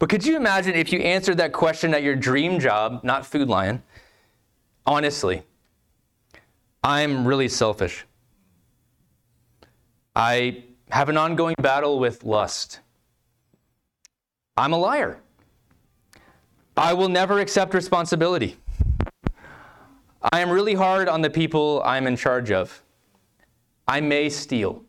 But 0.00 0.08
could 0.08 0.26
you 0.26 0.36
imagine 0.36 0.74
if 0.74 0.92
you 0.92 0.98
answered 0.98 1.36
that 1.36 1.52
question 1.52 1.94
at 1.94 2.02
your 2.02 2.16
dream 2.16 2.58
job, 2.58 3.04
not 3.04 3.24
Food 3.24 3.48
Lion, 3.48 3.80
honestly? 4.84 5.44
I'm 6.82 7.24
really 7.24 7.46
selfish. 7.46 8.04
I 10.16 10.64
have 10.90 11.08
an 11.08 11.16
ongoing 11.16 11.54
battle 11.62 12.00
with 12.00 12.24
lust. 12.24 12.80
I'm 14.56 14.72
a 14.72 14.78
liar. 14.78 15.20
I 16.76 16.92
will 16.92 17.08
never 17.08 17.38
accept 17.38 17.72
responsibility. 17.72 18.56
I 20.22 20.40
am 20.40 20.50
really 20.50 20.74
hard 20.74 21.08
on 21.08 21.22
the 21.22 21.30
people 21.30 21.82
I'm 21.84 22.06
in 22.06 22.16
charge 22.16 22.50
of. 22.50 22.82
I 23.88 24.00
may 24.00 24.28
steal. 24.28 24.84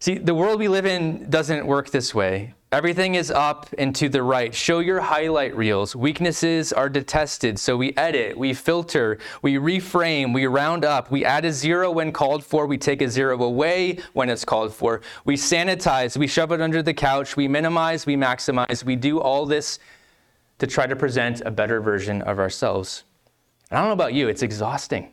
See, 0.00 0.18
the 0.18 0.34
world 0.34 0.58
we 0.58 0.66
live 0.66 0.86
in 0.86 1.28
doesn't 1.30 1.66
work 1.66 1.90
this 1.90 2.14
way. 2.14 2.54
Everything 2.72 3.16
is 3.16 3.30
up 3.30 3.68
and 3.78 3.94
to 3.96 4.08
the 4.08 4.22
right. 4.22 4.54
Show 4.54 4.78
your 4.78 5.00
highlight 5.00 5.56
reels. 5.56 5.94
Weaknesses 5.94 6.72
are 6.72 6.88
detested, 6.88 7.58
so 7.58 7.76
we 7.76 7.92
edit, 7.96 8.38
we 8.38 8.54
filter, 8.54 9.18
we 9.42 9.56
reframe, 9.56 10.32
we 10.32 10.46
round 10.46 10.84
up, 10.84 11.10
we 11.10 11.24
add 11.24 11.44
a 11.44 11.52
zero 11.52 11.90
when 11.90 12.12
called 12.12 12.44
for, 12.44 12.66
we 12.66 12.78
take 12.78 13.02
a 13.02 13.08
zero 13.08 13.42
away 13.42 13.98
when 14.12 14.30
it's 14.30 14.44
called 14.44 14.72
for. 14.72 15.00
We 15.24 15.36
sanitize, 15.36 16.16
we 16.16 16.28
shove 16.28 16.52
it 16.52 16.60
under 16.60 16.82
the 16.82 16.94
couch, 16.94 17.36
we 17.36 17.48
minimize, 17.48 18.06
we 18.06 18.16
maximize. 18.16 18.84
We 18.84 18.96
do 18.96 19.20
all 19.20 19.46
this 19.46 19.80
to 20.60 20.66
try 20.66 20.86
to 20.86 20.94
present 20.94 21.40
a 21.44 21.50
better 21.50 21.80
version 21.80 22.22
of 22.22 22.38
ourselves. 22.38 23.04
And 23.70 23.78
I 23.78 23.80
don't 23.80 23.88
know 23.88 23.94
about 23.94 24.14
you, 24.14 24.28
it's 24.28 24.42
exhausting. 24.42 25.10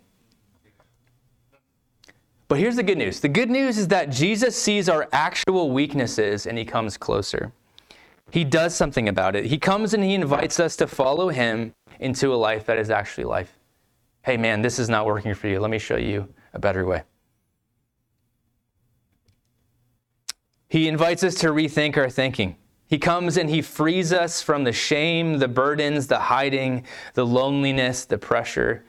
But 2.48 2.60
here's 2.60 2.76
the 2.76 2.84
good 2.84 2.98
news 2.98 3.20
the 3.20 3.30
good 3.30 3.50
news 3.50 3.78
is 3.78 3.88
that 3.88 4.10
Jesus 4.10 4.56
sees 4.56 4.88
our 4.88 5.10
actual 5.12 5.72
weaknesses 5.72 6.46
and 6.46 6.58
he 6.58 6.66
comes 6.66 6.98
closer. 6.98 7.52
He 8.30 8.44
does 8.44 8.76
something 8.76 9.08
about 9.08 9.36
it. 9.36 9.46
He 9.46 9.58
comes 9.58 9.94
and 9.94 10.04
he 10.04 10.14
invites 10.14 10.60
us 10.60 10.76
to 10.78 10.88
follow 10.88 11.30
him 11.30 11.74
into 12.00 12.34
a 12.34 12.36
life 12.36 12.66
that 12.66 12.78
is 12.78 12.90
actually 12.90 13.24
life. 13.24 13.58
Hey, 14.24 14.36
man, 14.36 14.62
this 14.62 14.80
is 14.80 14.90
not 14.90 15.06
working 15.06 15.34
for 15.34 15.48
you. 15.48 15.62
Let 15.62 15.72
me 15.72 15.80
show 15.80 15.96
you 15.96 16.28
a 16.54 16.60
better 16.60 16.86
way. 16.86 17.04
He 20.68 20.90
invites 20.90 21.24
us 21.24 21.36
to 21.36 21.48
rethink 21.48 21.96
our 21.96 22.10
thinking. 22.10 22.58
He 22.88 22.98
comes 22.98 23.38
and 23.38 23.50
he 23.50 23.62
frees 23.62 24.14
us 24.14 24.42
from 24.42 24.64
the 24.64 24.72
shame, 24.72 25.40
the 25.40 25.48
burdens, 25.48 26.08
the 26.08 26.20
hiding, 26.20 26.86
the 27.14 27.26
loneliness, 27.26 28.06
the 28.06 28.18
pressure. 28.18 28.84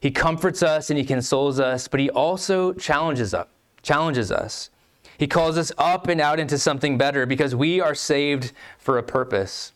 He 0.00 0.10
comforts 0.10 0.62
us 0.62 0.90
and 0.90 0.98
he 0.98 1.04
consoles 1.04 1.58
us, 1.58 1.88
but 1.88 2.00
he 2.00 2.10
also 2.10 2.72
challenges 2.74 3.32
us, 3.32 3.48
challenges 3.82 4.30
us. 4.30 4.70
He 5.16 5.26
calls 5.26 5.58
us 5.58 5.72
up 5.78 6.08
and 6.08 6.20
out 6.20 6.38
into 6.38 6.58
something 6.58 6.96
better 6.96 7.26
because 7.26 7.54
we 7.54 7.80
are 7.80 7.94
saved 7.94 8.52
for 8.78 8.98
a 8.98 9.02
purpose. 9.02 9.72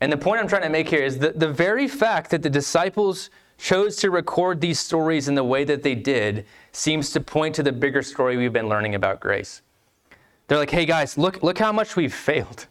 And 0.00 0.12
the 0.12 0.16
point 0.16 0.40
I'm 0.40 0.46
trying 0.46 0.62
to 0.62 0.68
make 0.68 0.88
here 0.88 1.02
is 1.02 1.18
that 1.18 1.40
the 1.40 1.48
very 1.48 1.88
fact 1.88 2.30
that 2.30 2.42
the 2.42 2.50
disciples 2.50 3.30
chose 3.56 3.96
to 3.96 4.10
record 4.10 4.60
these 4.60 4.78
stories 4.78 5.26
in 5.26 5.34
the 5.34 5.42
way 5.42 5.64
that 5.64 5.82
they 5.82 5.96
did 5.96 6.46
seems 6.70 7.10
to 7.10 7.20
point 7.20 7.56
to 7.56 7.62
the 7.64 7.72
bigger 7.72 8.02
story 8.02 8.36
we've 8.36 8.52
been 8.52 8.68
learning 8.68 8.94
about 8.94 9.18
grace. 9.18 9.62
They're 10.46 10.58
like, 10.58 10.70
hey 10.70 10.86
guys, 10.86 11.18
look, 11.18 11.42
look 11.42 11.58
how 11.58 11.72
much 11.72 11.96
we've 11.96 12.14
failed. 12.14 12.68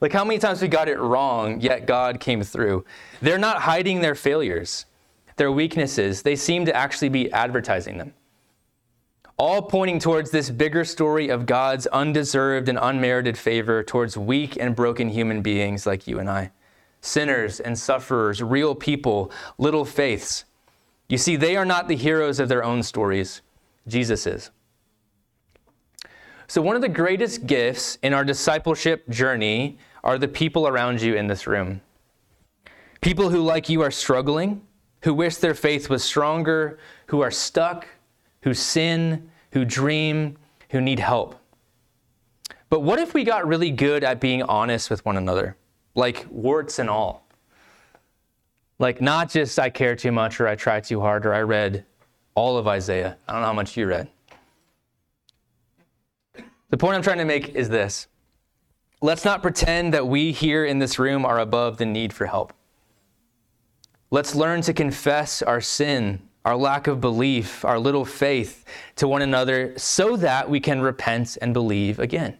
Like 0.00 0.12
how 0.12 0.24
many 0.24 0.38
times 0.38 0.62
we 0.62 0.68
got 0.68 0.88
it 0.88 0.98
wrong, 0.98 1.60
yet 1.60 1.86
God 1.86 2.20
came 2.20 2.42
through. 2.42 2.84
They're 3.20 3.38
not 3.38 3.62
hiding 3.62 4.00
their 4.00 4.14
failures, 4.14 4.86
their 5.36 5.52
weaknesses. 5.52 6.22
They 6.22 6.36
seem 6.36 6.64
to 6.66 6.74
actually 6.74 7.10
be 7.10 7.30
advertising 7.32 7.98
them. 7.98 8.14
All 9.36 9.62
pointing 9.62 9.98
towards 9.98 10.30
this 10.30 10.50
bigger 10.50 10.84
story 10.84 11.28
of 11.28 11.46
God's 11.46 11.86
undeserved 11.88 12.68
and 12.68 12.78
unmerited 12.80 13.38
favor 13.38 13.82
towards 13.82 14.16
weak 14.16 14.56
and 14.58 14.76
broken 14.76 15.08
human 15.08 15.42
beings 15.42 15.86
like 15.86 16.06
you 16.06 16.18
and 16.18 16.28
I. 16.28 16.52
Sinners 17.02 17.60
and 17.60 17.78
sufferers, 17.78 18.42
real 18.42 18.74
people, 18.74 19.30
little 19.56 19.86
faiths. 19.86 20.44
You 21.08 21.16
see, 21.18 21.36
they 21.36 21.56
are 21.56 21.64
not 21.64 21.88
the 21.88 21.96
heroes 21.96 22.38
of 22.38 22.48
their 22.48 22.62
own 22.62 22.82
stories. 22.82 23.40
Jesus 23.88 24.26
is. 24.26 24.50
So, 26.46 26.60
one 26.60 26.76
of 26.76 26.82
the 26.82 26.88
greatest 26.88 27.46
gifts 27.46 27.96
in 28.02 28.12
our 28.12 28.24
discipleship 28.24 29.08
journey 29.08 29.78
are 30.04 30.18
the 30.18 30.28
people 30.28 30.66
around 30.66 31.00
you 31.00 31.14
in 31.14 31.26
this 31.26 31.46
room. 31.46 31.80
People 33.00 33.30
who, 33.30 33.40
like 33.40 33.68
you, 33.68 33.82
are 33.82 33.90
struggling, 33.90 34.62
who 35.02 35.14
wish 35.14 35.36
their 35.36 35.54
faith 35.54 35.88
was 35.88 36.04
stronger, 36.04 36.78
who 37.06 37.20
are 37.20 37.30
stuck, 37.30 37.86
who 38.42 38.54
sin, 38.54 39.30
who 39.52 39.64
dream, 39.64 40.36
who 40.70 40.80
need 40.80 40.98
help. 40.98 41.36
But 42.68 42.80
what 42.80 42.98
if 42.98 43.14
we 43.14 43.24
got 43.24 43.46
really 43.46 43.70
good 43.70 44.04
at 44.04 44.20
being 44.20 44.42
honest 44.42 44.90
with 44.90 45.04
one 45.04 45.16
another, 45.16 45.56
like 45.94 46.26
warts 46.30 46.78
and 46.78 46.88
all? 46.88 47.26
Like, 48.78 49.00
not 49.00 49.30
just 49.30 49.58
I 49.58 49.68
care 49.68 49.96
too 49.96 50.12
much 50.12 50.40
or 50.40 50.48
I 50.48 50.54
try 50.54 50.80
too 50.80 51.00
hard 51.00 51.26
or 51.26 51.34
I 51.34 51.42
read 51.42 51.84
all 52.34 52.56
of 52.56 52.66
Isaiah. 52.66 53.18
I 53.28 53.32
don't 53.32 53.42
know 53.42 53.48
how 53.48 53.52
much 53.52 53.76
you 53.76 53.86
read. 53.86 54.08
The 56.70 56.76
point 56.76 56.94
I'm 56.94 57.02
trying 57.02 57.18
to 57.18 57.24
make 57.24 57.50
is 57.50 57.68
this 57.68 58.06
let's 59.00 59.24
not 59.24 59.42
pretend 59.42 59.94
that 59.94 60.06
we 60.06 60.32
here 60.32 60.64
in 60.64 60.78
this 60.78 60.98
room 60.98 61.24
are 61.24 61.38
above 61.38 61.78
the 61.78 61.86
need 61.86 62.12
for 62.12 62.26
help. 62.26 62.52
Let's 64.10 64.34
learn 64.34 64.60
to 64.62 64.72
confess 64.72 65.40
our 65.42 65.60
sin, 65.60 66.20
our 66.44 66.56
lack 66.56 66.86
of 66.86 67.00
belief, 67.00 67.64
our 67.64 67.78
little 67.78 68.04
faith 68.04 68.64
to 68.96 69.08
one 69.08 69.22
another 69.22 69.72
so 69.78 70.16
that 70.16 70.50
we 70.50 70.60
can 70.60 70.80
repent 70.80 71.38
and 71.40 71.54
believe 71.54 71.98
again, 71.98 72.36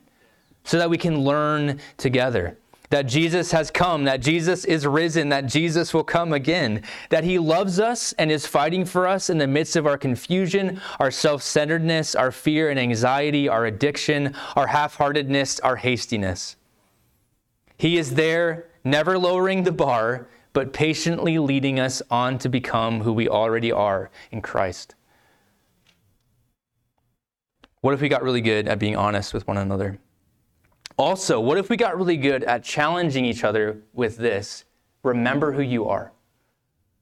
so 0.64 0.79
that 0.79 0.90
we 0.90 0.99
can 0.99 1.20
learn 1.20 1.81
together 1.96 2.59
that 2.90 3.07
Jesus 3.07 3.53
has 3.53 3.70
come, 3.70 4.05
that 4.05 4.20
Jesus 4.20 4.64
is 4.64 4.87
risen, 4.87 5.29
that 5.31 5.46
Jesus 5.46 5.94
will 5.94 6.05
come 6.05 6.33
again, 6.33 6.83
that 7.09 7.24
he 7.24 7.38
loves 7.38 7.79
us 7.79 8.12
and 8.14 8.31
is 8.31 8.46
fighting 8.46 8.85
for 8.85 9.07
us 9.07 9.31
in 9.31 9.38
the 9.38 9.46
midst 9.46 9.76
of 9.76 9.87
our 9.87 9.96
confusion, 9.96 10.81
our 10.98 11.11
self 11.11 11.42
centeredness, 11.42 12.14
our 12.14 12.33
fear 12.33 12.68
and 12.68 12.79
anxiety, 12.79 13.48
our 13.48 13.66
addiction, 13.66 14.35
our 14.57 14.66
half 14.66 14.96
heartedness, 14.96 15.61
our 15.61 15.76
hastiness. 15.76 16.57
He 17.76 17.96
is 17.96 18.14
there, 18.14 18.68
never 18.85 19.18
lowering 19.18 19.62
the 19.62 19.72
bar, 19.72 20.29
but 20.53 20.72
patiently 20.72 21.38
leading 21.38 21.79
us 21.79 22.03
on 22.11 22.38
to 22.38 22.48
become 22.48 23.03
who 23.03 23.12
we 23.12 23.29
already 23.29 23.70
are 23.70 24.11
in 24.33 24.42
Christ. 24.42 24.96
What 27.83 27.94
if 27.94 28.00
we 28.00 28.09
got 28.09 28.22
really 28.22 28.42
good 28.42 28.66
at 28.68 28.79
being 28.81 28.96
honest 28.96 29.33
with 29.33 29.46
one 29.46 29.57
another? 29.57 29.98
Also, 31.00 31.40
what 31.40 31.56
if 31.56 31.70
we 31.70 31.78
got 31.78 31.96
really 31.96 32.18
good 32.18 32.44
at 32.44 32.62
challenging 32.62 33.24
each 33.24 33.42
other 33.42 33.80
with 33.94 34.18
this? 34.18 34.66
Remember 35.02 35.50
who 35.50 35.62
you 35.62 35.88
are. 35.88 36.12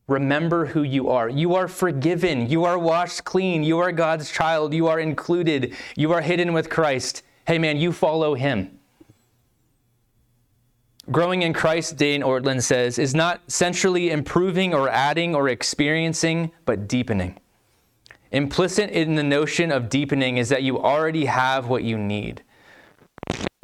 Remember 0.06 0.66
who 0.66 0.84
you 0.84 1.08
are. 1.08 1.28
You 1.28 1.56
are 1.56 1.66
forgiven. 1.66 2.48
You 2.48 2.62
are 2.62 2.78
washed 2.78 3.24
clean. 3.24 3.64
You 3.64 3.80
are 3.80 3.90
God's 3.90 4.30
child. 4.30 4.72
You 4.72 4.87
are 4.87 5.00
included. 5.00 5.74
You 5.96 6.12
are 6.12 6.20
hidden 6.20 6.52
with 6.52 6.70
Christ. 6.70 7.24
Hey, 7.44 7.58
man, 7.58 7.76
you 7.76 7.90
follow 7.90 8.37
him. 8.37 8.78
Growing 11.11 11.42
in 11.42 11.52
Christ, 11.52 11.96
Dane 11.96 12.22
Ortlund 12.22 12.62
says, 12.62 13.00
is 13.00 13.16
not 13.16 13.40
centrally 13.50 14.11
improving 14.11 14.74
or 14.74 14.88
adding 14.88 15.34
or 15.34 15.48
experiencing, 15.48 16.52
but 16.66 16.87
deepening. 16.87 17.40
Implicit 18.30 18.90
in 18.90 19.16
the 19.16 19.24
notion 19.24 19.72
of 19.72 19.88
deepening 19.88 20.37
is 20.37 20.50
that 20.50 20.62
you 20.62 20.78
already 20.78 21.24
have 21.24 21.66
what 21.66 21.82
you 21.82 21.98
need. 21.98 22.44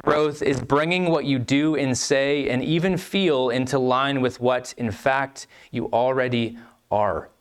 Growth 0.05 0.43
is 0.43 0.61
bringing 0.61 1.09
what 1.09 1.25
you 1.25 1.39
do 1.39 1.75
and 1.75 1.97
say 1.97 2.47
and 2.49 2.63
even 2.63 2.95
feel 2.95 3.49
into 3.49 3.79
line 3.79 4.21
with 4.21 4.39
what, 4.39 4.71
in 4.77 4.91
fact, 4.91 5.47
you 5.71 5.87
already 5.91 6.59
are. 6.91 7.31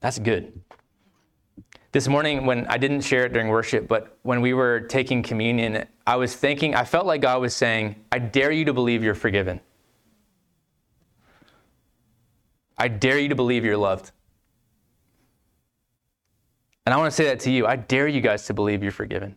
That's 0.00 0.18
good. 0.18 0.58
This 1.92 2.08
morning, 2.08 2.46
when 2.46 2.66
I 2.68 2.78
didn't 2.78 3.02
share 3.02 3.26
it 3.26 3.34
during 3.34 3.48
worship, 3.48 3.86
but 3.86 4.16
when 4.22 4.40
we 4.40 4.54
were 4.54 4.80
taking 4.80 5.22
communion, 5.22 5.84
I 6.06 6.16
was 6.16 6.34
thinking, 6.34 6.74
I 6.74 6.84
felt 6.84 7.04
like 7.04 7.20
God 7.20 7.42
was 7.42 7.54
saying, 7.54 7.96
I 8.10 8.18
dare 8.18 8.50
you 8.50 8.64
to 8.64 8.72
believe 8.72 9.04
you're 9.04 9.14
forgiven. 9.14 9.60
I 12.78 12.88
dare 12.88 13.18
you 13.18 13.28
to 13.28 13.34
believe 13.34 13.66
you're 13.66 13.76
loved. 13.76 14.12
And 16.86 16.94
I 16.94 16.96
want 16.96 17.10
to 17.10 17.14
say 17.14 17.24
that 17.24 17.40
to 17.40 17.50
you. 17.50 17.66
I 17.66 17.76
dare 17.76 18.08
you 18.08 18.22
guys 18.22 18.46
to 18.46 18.54
believe 18.54 18.82
you're 18.82 18.92
forgiven 18.92 19.36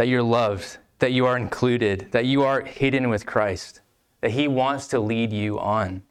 that 0.00 0.08
you're 0.08 0.22
loved, 0.22 0.78
that 1.00 1.12
you 1.12 1.26
are 1.26 1.36
included, 1.36 2.08
that 2.12 2.24
you 2.24 2.42
are 2.42 2.62
hidden 2.62 3.10
with 3.10 3.26
Christ, 3.26 3.82
that 4.22 4.30
He 4.30 4.48
wants 4.48 4.86
to 4.86 4.98
lead 4.98 5.30
you 5.30 5.58
on. 5.60 6.02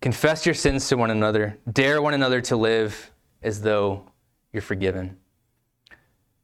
Confess 0.00 0.46
your 0.46 0.54
sins 0.54 0.88
to 0.88 0.96
one 0.96 1.10
another, 1.10 1.58
dare 1.72 2.00
one 2.00 2.14
another 2.14 2.40
to 2.42 2.56
live 2.56 3.10
as 3.42 3.62
though 3.62 4.04
you're 4.52 4.62
forgiven. 4.62 5.16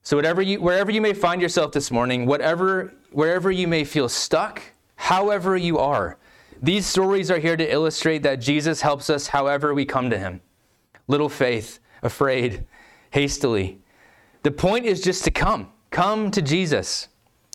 So 0.03 0.17
whatever 0.17 0.43
you 0.43 0.61
wherever 0.61 0.91
you 0.91 1.01
may 1.01 1.13
find 1.13 1.41
yourself 1.41 1.71
this 1.71 1.93
morning, 1.93 2.27
whatever 2.27 2.93
wherever 3.13 3.53
you 3.53 3.69
may 3.69 3.85
feel 3.85 4.09
stuck, 4.09 4.61
however 4.97 5.57
you 5.57 5.79
are, 5.79 6.19
these 6.61 6.87
stories 6.87 7.31
are 7.31 7.39
here 7.39 7.57
to 7.57 7.73
illustrate 7.73 8.25
that 8.25 8.41
Jesus 8.41 8.81
helps 8.81 9.11
us 9.11 9.29
however 9.29 9.75
we 9.75 9.85
come 9.85 10.11
to 10.11 10.19
him. 10.19 10.41
Little 11.07 11.29
faith, 11.29 11.79
afraid, 12.03 12.67
hastily, 13.13 13.81
the 14.43 14.51
point 14.51 14.87
is 14.87 15.01
just 15.01 15.25
to 15.25 15.31
come. 15.31 15.71
Come 15.91 16.31
to 16.31 16.43
Jesus. 16.43 17.09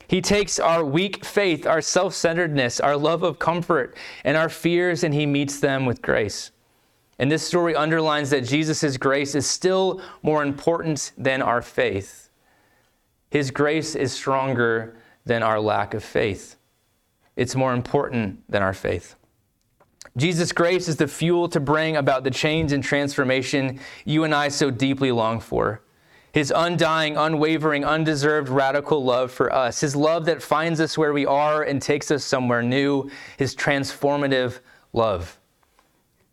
He 0.07 0.21
takes 0.21 0.59
our 0.59 0.83
weak 0.83 1.23
faith, 1.23 1.65
our 1.65 1.81
self 1.81 2.13
centeredness, 2.13 2.79
our 2.79 2.97
love 2.97 3.23
of 3.23 3.39
comfort, 3.39 3.95
and 4.23 4.35
our 4.37 4.49
fears, 4.49 5.03
and 5.03 5.13
He 5.13 5.25
meets 5.25 5.59
them 5.59 5.85
with 5.85 6.01
grace. 6.01 6.51
And 7.19 7.31
this 7.31 7.45
story 7.45 7.75
underlines 7.75 8.29
that 8.31 8.41
Jesus' 8.41 8.97
grace 8.97 9.35
is 9.35 9.49
still 9.49 10.01
more 10.21 10.43
important 10.43 11.13
than 11.17 11.41
our 11.41 11.61
faith. 11.61 12.29
His 13.29 13.49
grace 13.49 13.95
is 13.95 14.11
stronger 14.11 14.95
than 15.25 15.41
our 15.41 15.59
lack 15.59 15.93
of 15.93 16.03
faith, 16.03 16.57
it's 17.35 17.55
more 17.55 17.73
important 17.73 18.43
than 18.49 18.61
our 18.61 18.73
faith. 18.73 19.15
Jesus' 20.15 20.51
grace 20.51 20.87
is 20.87 20.97
the 20.97 21.07
fuel 21.07 21.49
to 21.49 21.59
bring 21.59 21.95
about 21.95 22.23
the 22.23 22.29
change 22.29 22.71
and 22.71 22.83
transformation 22.83 23.79
you 24.05 24.25
and 24.25 24.35
I 24.35 24.49
so 24.49 24.69
deeply 24.69 25.11
long 25.11 25.39
for 25.39 25.81
his 26.33 26.51
undying, 26.53 27.15
unwavering, 27.15 27.85
undeserved 27.85 28.49
radical 28.49 29.03
love 29.03 29.31
for 29.31 29.53
us, 29.53 29.79
his 29.79 29.95
love 29.95 30.25
that 30.25 30.41
finds 30.41 30.81
us 30.81 30.97
where 30.97 31.13
we 31.13 31.27
are 31.27 31.61
and 31.61 31.79
takes 31.79 32.09
us 32.09 32.25
somewhere 32.25 32.63
new, 32.63 33.09
his 33.37 33.55
transformative 33.55 34.59
love. 34.93 35.39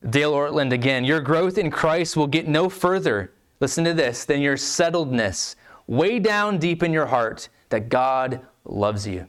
Dane 0.08 0.24
Ortlund 0.24 0.72
again, 0.72 1.04
your 1.04 1.20
growth 1.20 1.58
in 1.58 1.70
Christ 1.70 2.16
will 2.16 2.26
get 2.26 2.48
no 2.48 2.70
further, 2.70 3.32
listen 3.60 3.84
to 3.84 3.92
this, 3.92 4.24
than 4.24 4.40
your 4.40 4.56
settledness, 4.56 5.54
way 5.86 6.18
down 6.18 6.56
deep 6.56 6.82
in 6.82 6.94
your 6.94 7.06
heart, 7.06 7.50
that 7.68 7.90
God 7.90 8.40
loves 8.64 9.06
you. 9.06 9.28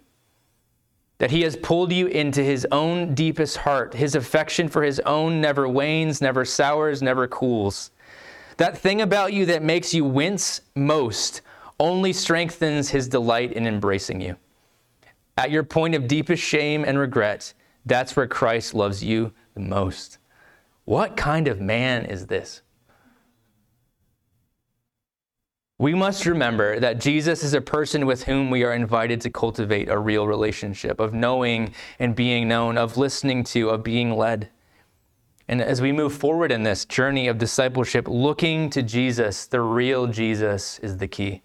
That 1.17 1.31
he 1.31 1.41
has 1.41 1.57
pulled 1.57 1.91
you 1.91 2.07
into 2.07 2.41
his 2.41 2.65
own 2.71 3.13
deepest 3.13 3.57
heart. 3.57 3.93
His 3.93 4.15
affection 4.15 4.69
for 4.69 4.83
his 4.83 5.01
own 5.01 5.41
never 5.41 5.67
wanes, 5.67 6.21
never 6.21 6.45
sours, 6.45 7.01
never 7.01 7.27
cools. 7.27 7.91
That 8.61 8.77
thing 8.77 9.01
about 9.01 9.33
you 9.33 9.47
that 9.47 9.63
makes 9.63 9.91
you 9.91 10.05
wince 10.05 10.61
most 10.75 11.41
only 11.79 12.13
strengthens 12.13 12.91
his 12.91 13.07
delight 13.07 13.53
in 13.53 13.65
embracing 13.65 14.21
you. 14.21 14.35
At 15.35 15.49
your 15.49 15.63
point 15.63 15.95
of 15.95 16.07
deepest 16.07 16.43
shame 16.43 16.85
and 16.85 16.99
regret, 16.99 17.55
that's 17.87 18.15
where 18.15 18.27
Christ 18.27 18.75
loves 18.75 19.03
you 19.03 19.33
the 19.55 19.61
most. 19.61 20.19
What 20.85 21.17
kind 21.17 21.47
of 21.47 21.59
man 21.59 22.05
is 22.05 22.27
this? 22.27 22.61
We 25.79 25.95
must 25.95 26.27
remember 26.27 26.79
that 26.79 27.01
Jesus 27.01 27.43
is 27.43 27.55
a 27.55 27.61
person 27.61 28.05
with 28.05 28.25
whom 28.25 28.51
we 28.51 28.63
are 28.63 28.75
invited 28.75 29.21
to 29.21 29.31
cultivate 29.31 29.89
a 29.89 29.97
real 29.97 30.27
relationship 30.27 30.99
of 30.99 31.15
knowing 31.15 31.73
and 31.97 32.15
being 32.15 32.47
known, 32.47 32.77
of 32.77 32.95
listening 32.95 33.43
to, 33.45 33.71
of 33.71 33.81
being 33.81 34.15
led. 34.15 34.51
And 35.51 35.61
as 35.61 35.81
we 35.81 35.91
move 35.91 36.13
forward 36.13 36.49
in 36.49 36.63
this 36.63 36.85
journey 36.85 37.27
of 37.27 37.37
discipleship, 37.37 38.07
looking 38.07 38.69
to 38.69 38.81
Jesus, 38.81 39.45
the 39.45 39.59
real 39.59 40.07
Jesus, 40.07 40.79
is 40.79 40.95
the 40.95 41.09
key. 41.09 41.41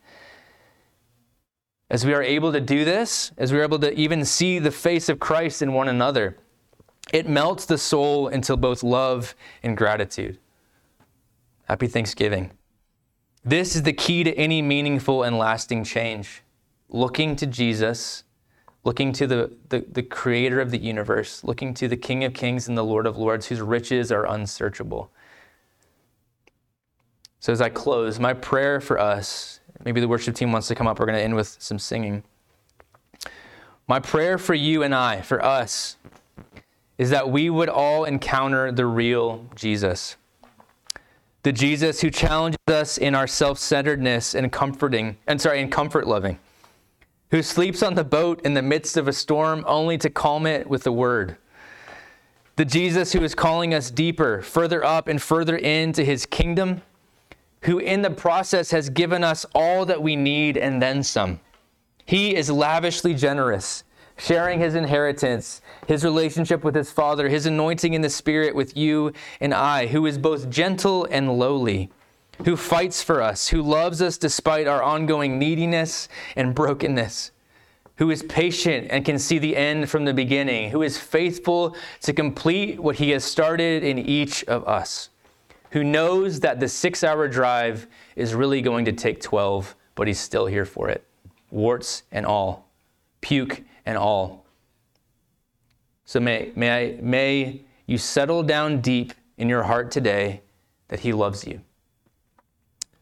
As 1.90 2.06
we 2.06 2.14
are 2.14 2.22
able 2.22 2.52
to 2.52 2.60
do 2.60 2.84
this, 2.84 3.32
as 3.36 3.52
we 3.52 3.58
are 3.58 3.64
able 3.64 3.80
to 3.80 3.92
even 3.94 4.24
see 4.24 4.60
the 4.60 4.70
face 4.70 5.08
of 5.08 5.18
Christ 5.18 5.60
in 5.60 5.72
one 5.72 5.88
another, 5.88 6.38
it 7.12 7.28
melts 7.28 7.66
the 7.66 7.78
soul 7.78 8.28
into 8.28 8.56
both 8.56 8.84
love 8.84 9.34
and 9.64 9.76
gratitude. 9.76 10.38
Happy 11.64 11.88
Thanksgiving. 11.88 12.52
This 13.44 13.74
is 13.74 13.82
the 13.82 13.92
key 13.92 14.22
to 14.22 14.32
any 14.34 14.62
meaningful 14.62 15.24
and 15.24 15.36
lasting 15.36 15.82
change. 15.82 16.44
Looking 16.88 17.34
to 17.36 17.46
Jesus, 17.46 18.22
looking 18.86 19.12
to 19.12 19.26
the, 19.26 19.50
the, 19.68 19.84
the, 19.90 20.02
creator 20.02 20.60
of 20.60 20.70
the 20.70 20.78
universe, 20.78 21.42
looking 21.42 21.74
to 21.74 21.88
the 21.88 21.96
King 21.96 22.22
of 22.22 22.32
Kings 22.32 22.68
and 22.68 22.78
the 22.78 22.84
Lord 22.84 23.04
of 23.04 23.16
Lords, 23.16 23.46
whose 23.46 23.60
riches 23.60 24.12
are 24.12 24.24
unsearchable. 24.24 25.10
So, 27.40 27.52
as 27.52 27.60
I 27.60 27.68
close, 27.68 28.20
my 28.20 28.32
prayer 28.32 28.80
for 28.80 29.00
us, 29.00 29.58
maybe 29.84 30.00
the 30.00 30.06
worship 30.06 30.36
team 30.36 30.52
wants 30.52 30.68
to 30.68 30.76
come 30.76 30.86
up, 30.86 31.00
we're 31.00 31.06
going 31.06 31.18
to 31.18 31.24
end 31.24 31.34
with 31.34 31.56
some 31.58 31.80
singing. 31.80 32.22
My 33.88 33.98
prayer 33.98 34.38
for 34.38 34.54
you 34.54 34.84
and 34.84 34.94
I, 34.94 35.20
for 35.20 35.44
us, 35.44 35.96
is 36.96 37.10
that 37.10 37.28
we 37.28 37.50
would 37.50 37.68
all 37.68 38.04
encounter 38.04 38.70
the 38.70 38.86
real 38.86 39.46
Jesus. 39.56 40.14
The 41.42 41.52
Jesus 41.52 42.02
who 42.02 42.10
challenges 42.10 42.58
us 42.68 42.98
in 42.98 43.16
our 43.16 43.26
self-centeredness 43.26 44.36
and 44.36 44.52
comforting, 44.52 45.16
and 45.26 45.40
sorry, 45.40 45.60
in 45.60 45.70
comfort 45.70 46.06
loving. 46.06 46.38
Who 47.30 47.42
sleeps 47.42 47.82
on 47.82 47.94
the 47.94 48.04
boat 48.04 48.40
in 48.44 48.54
the 48.54 48.62
midst 48.62 48.96
of 48.96 49.08
a 49.08 49.12
storm 49.12 49.64
only 49.66 49.98
to 49.98 50.10
calm 50.10 50.46
it 50.46 50.68
with 50.68 50.84
the 50.84 50.92
word. 50.92 51.36
The 52.56 52.64
Jesus 52.64 53.12
who 53.12 53.22
is 53.22 53.34
calling 53.34 53.74
us 53.74 53.90
deeper, 53.90 54.42
further 54.42 54.84
up 54.84 55.08
and 55.08 55.20
further 55.20 55.56
into 55.56 56.04
his 56.04 56.24
kingdom, 56.24 56.82
who 57.62 57.78
in 57.78 58.02
the 58.02 58.10
process 58.10 58.70
has 58.70 58.88
given 58.88 59.24
us 59.24 59.44
all 59.54 59.84
that 59.86 60.02
we 60.02 60.16
need 60.16 60.56
and 60.56 60.80
then 60.80 61.02
some. 61.02 61.40
He 62.04 62.34
is 62.34 62.50
lavishly 62.50 63.12
generous 63.12 63.84
sharing 64.16 64.60
his 64.60 64.74
inheritance, 64.74 65.60
his 65.86 66.04
relationship 66.04 66.64
with 66.64 66.74
his 66.74 66.90
Father, 66.90 67.28
his 67.28 67.46
anointing 67.46 67.94
in 67.94 68.00
the 68.00 68.10
Spirit 68.10 68.54
with 68.54 68.76
you 68.76 69.12
and 69.40 69.52
I, 69.52 69.86
who 69.86 70.06
is 70.06 70.18
both 70.18 70.50
gentle 70.50 71.06
and 71.10 71.38
lowly, 71.38 71.90
who 72.44 72.56
fights 72.56 73.02
for 73.02 73.22
us, 73.22 73.48
who 73.48 73.62
loves 73.62 74.02
us 74.02 74.18
despite 74.18 74.66
our 74.66 74.82
ongoing 74.82 75.38
neediness 75.38 76.08
and 76.36 76.54
brokenness, 76.54 77.32
who 77.96 78.10
is 78.10 78.22
patient 78.24 78.88
and 78.90 79.04
can 79.04 79.18
see 79.18 79.38
the 79.38 79.56
end 79.56 79.88
from 79.88 80.04
the 80.04 80.12
beginning, 80.12 80.70
who 80.70 80.82
is 80.82 80.98
faithful 80.98 81.76
to 82.02 82.12
complete 82.12 82.78
what 82.78 82.96
he 82.96 83.10
has 83.10 83.24
started 83.24 83.82
in 83.82 83.98
each 83.98 84.44
of 84.44 84.66
us, 84.68 85.10
who 85.70 85.82
knows 85.82 86.40
that 86.40 86.60
the 86.60 86.68
six 86.68 87.02
hour 87.02 87.26
drive 87.28 87.86
is 88.14 88.34
really 88.34 88.60
going 88.60 88.84
to 88.84 88.92
take 88.92 89.20
12, 89.20 89.74
but 89.94 90.06
he's 90.06 90.20
still 90.20 90.46
here 90.46 90.64
for 90.64 90.88
it, 90.88 91.06
warts 91.50 92.02
and 92.12 92.26
all, 92.26 92.68
puke 93.20 93.62
and 93.84 93.96
all. 93.96 94.44
So 96.04 96.20
may, 96.20 96.52
may, 96.54 96.70
I, 96.70 97.00
may 97.00 97.62
you 97.86 97.98
settle 97.98 98.42
down 98.42 98.80
deep 98.80 99.12
in 99.38 99.48
your 99.48 99.64
heart 99.64 99.90
today 99.90 100.42
that 100.88 101.00
He 101.00 101.12
loves 101.12 101.46
you. 101.46 101.60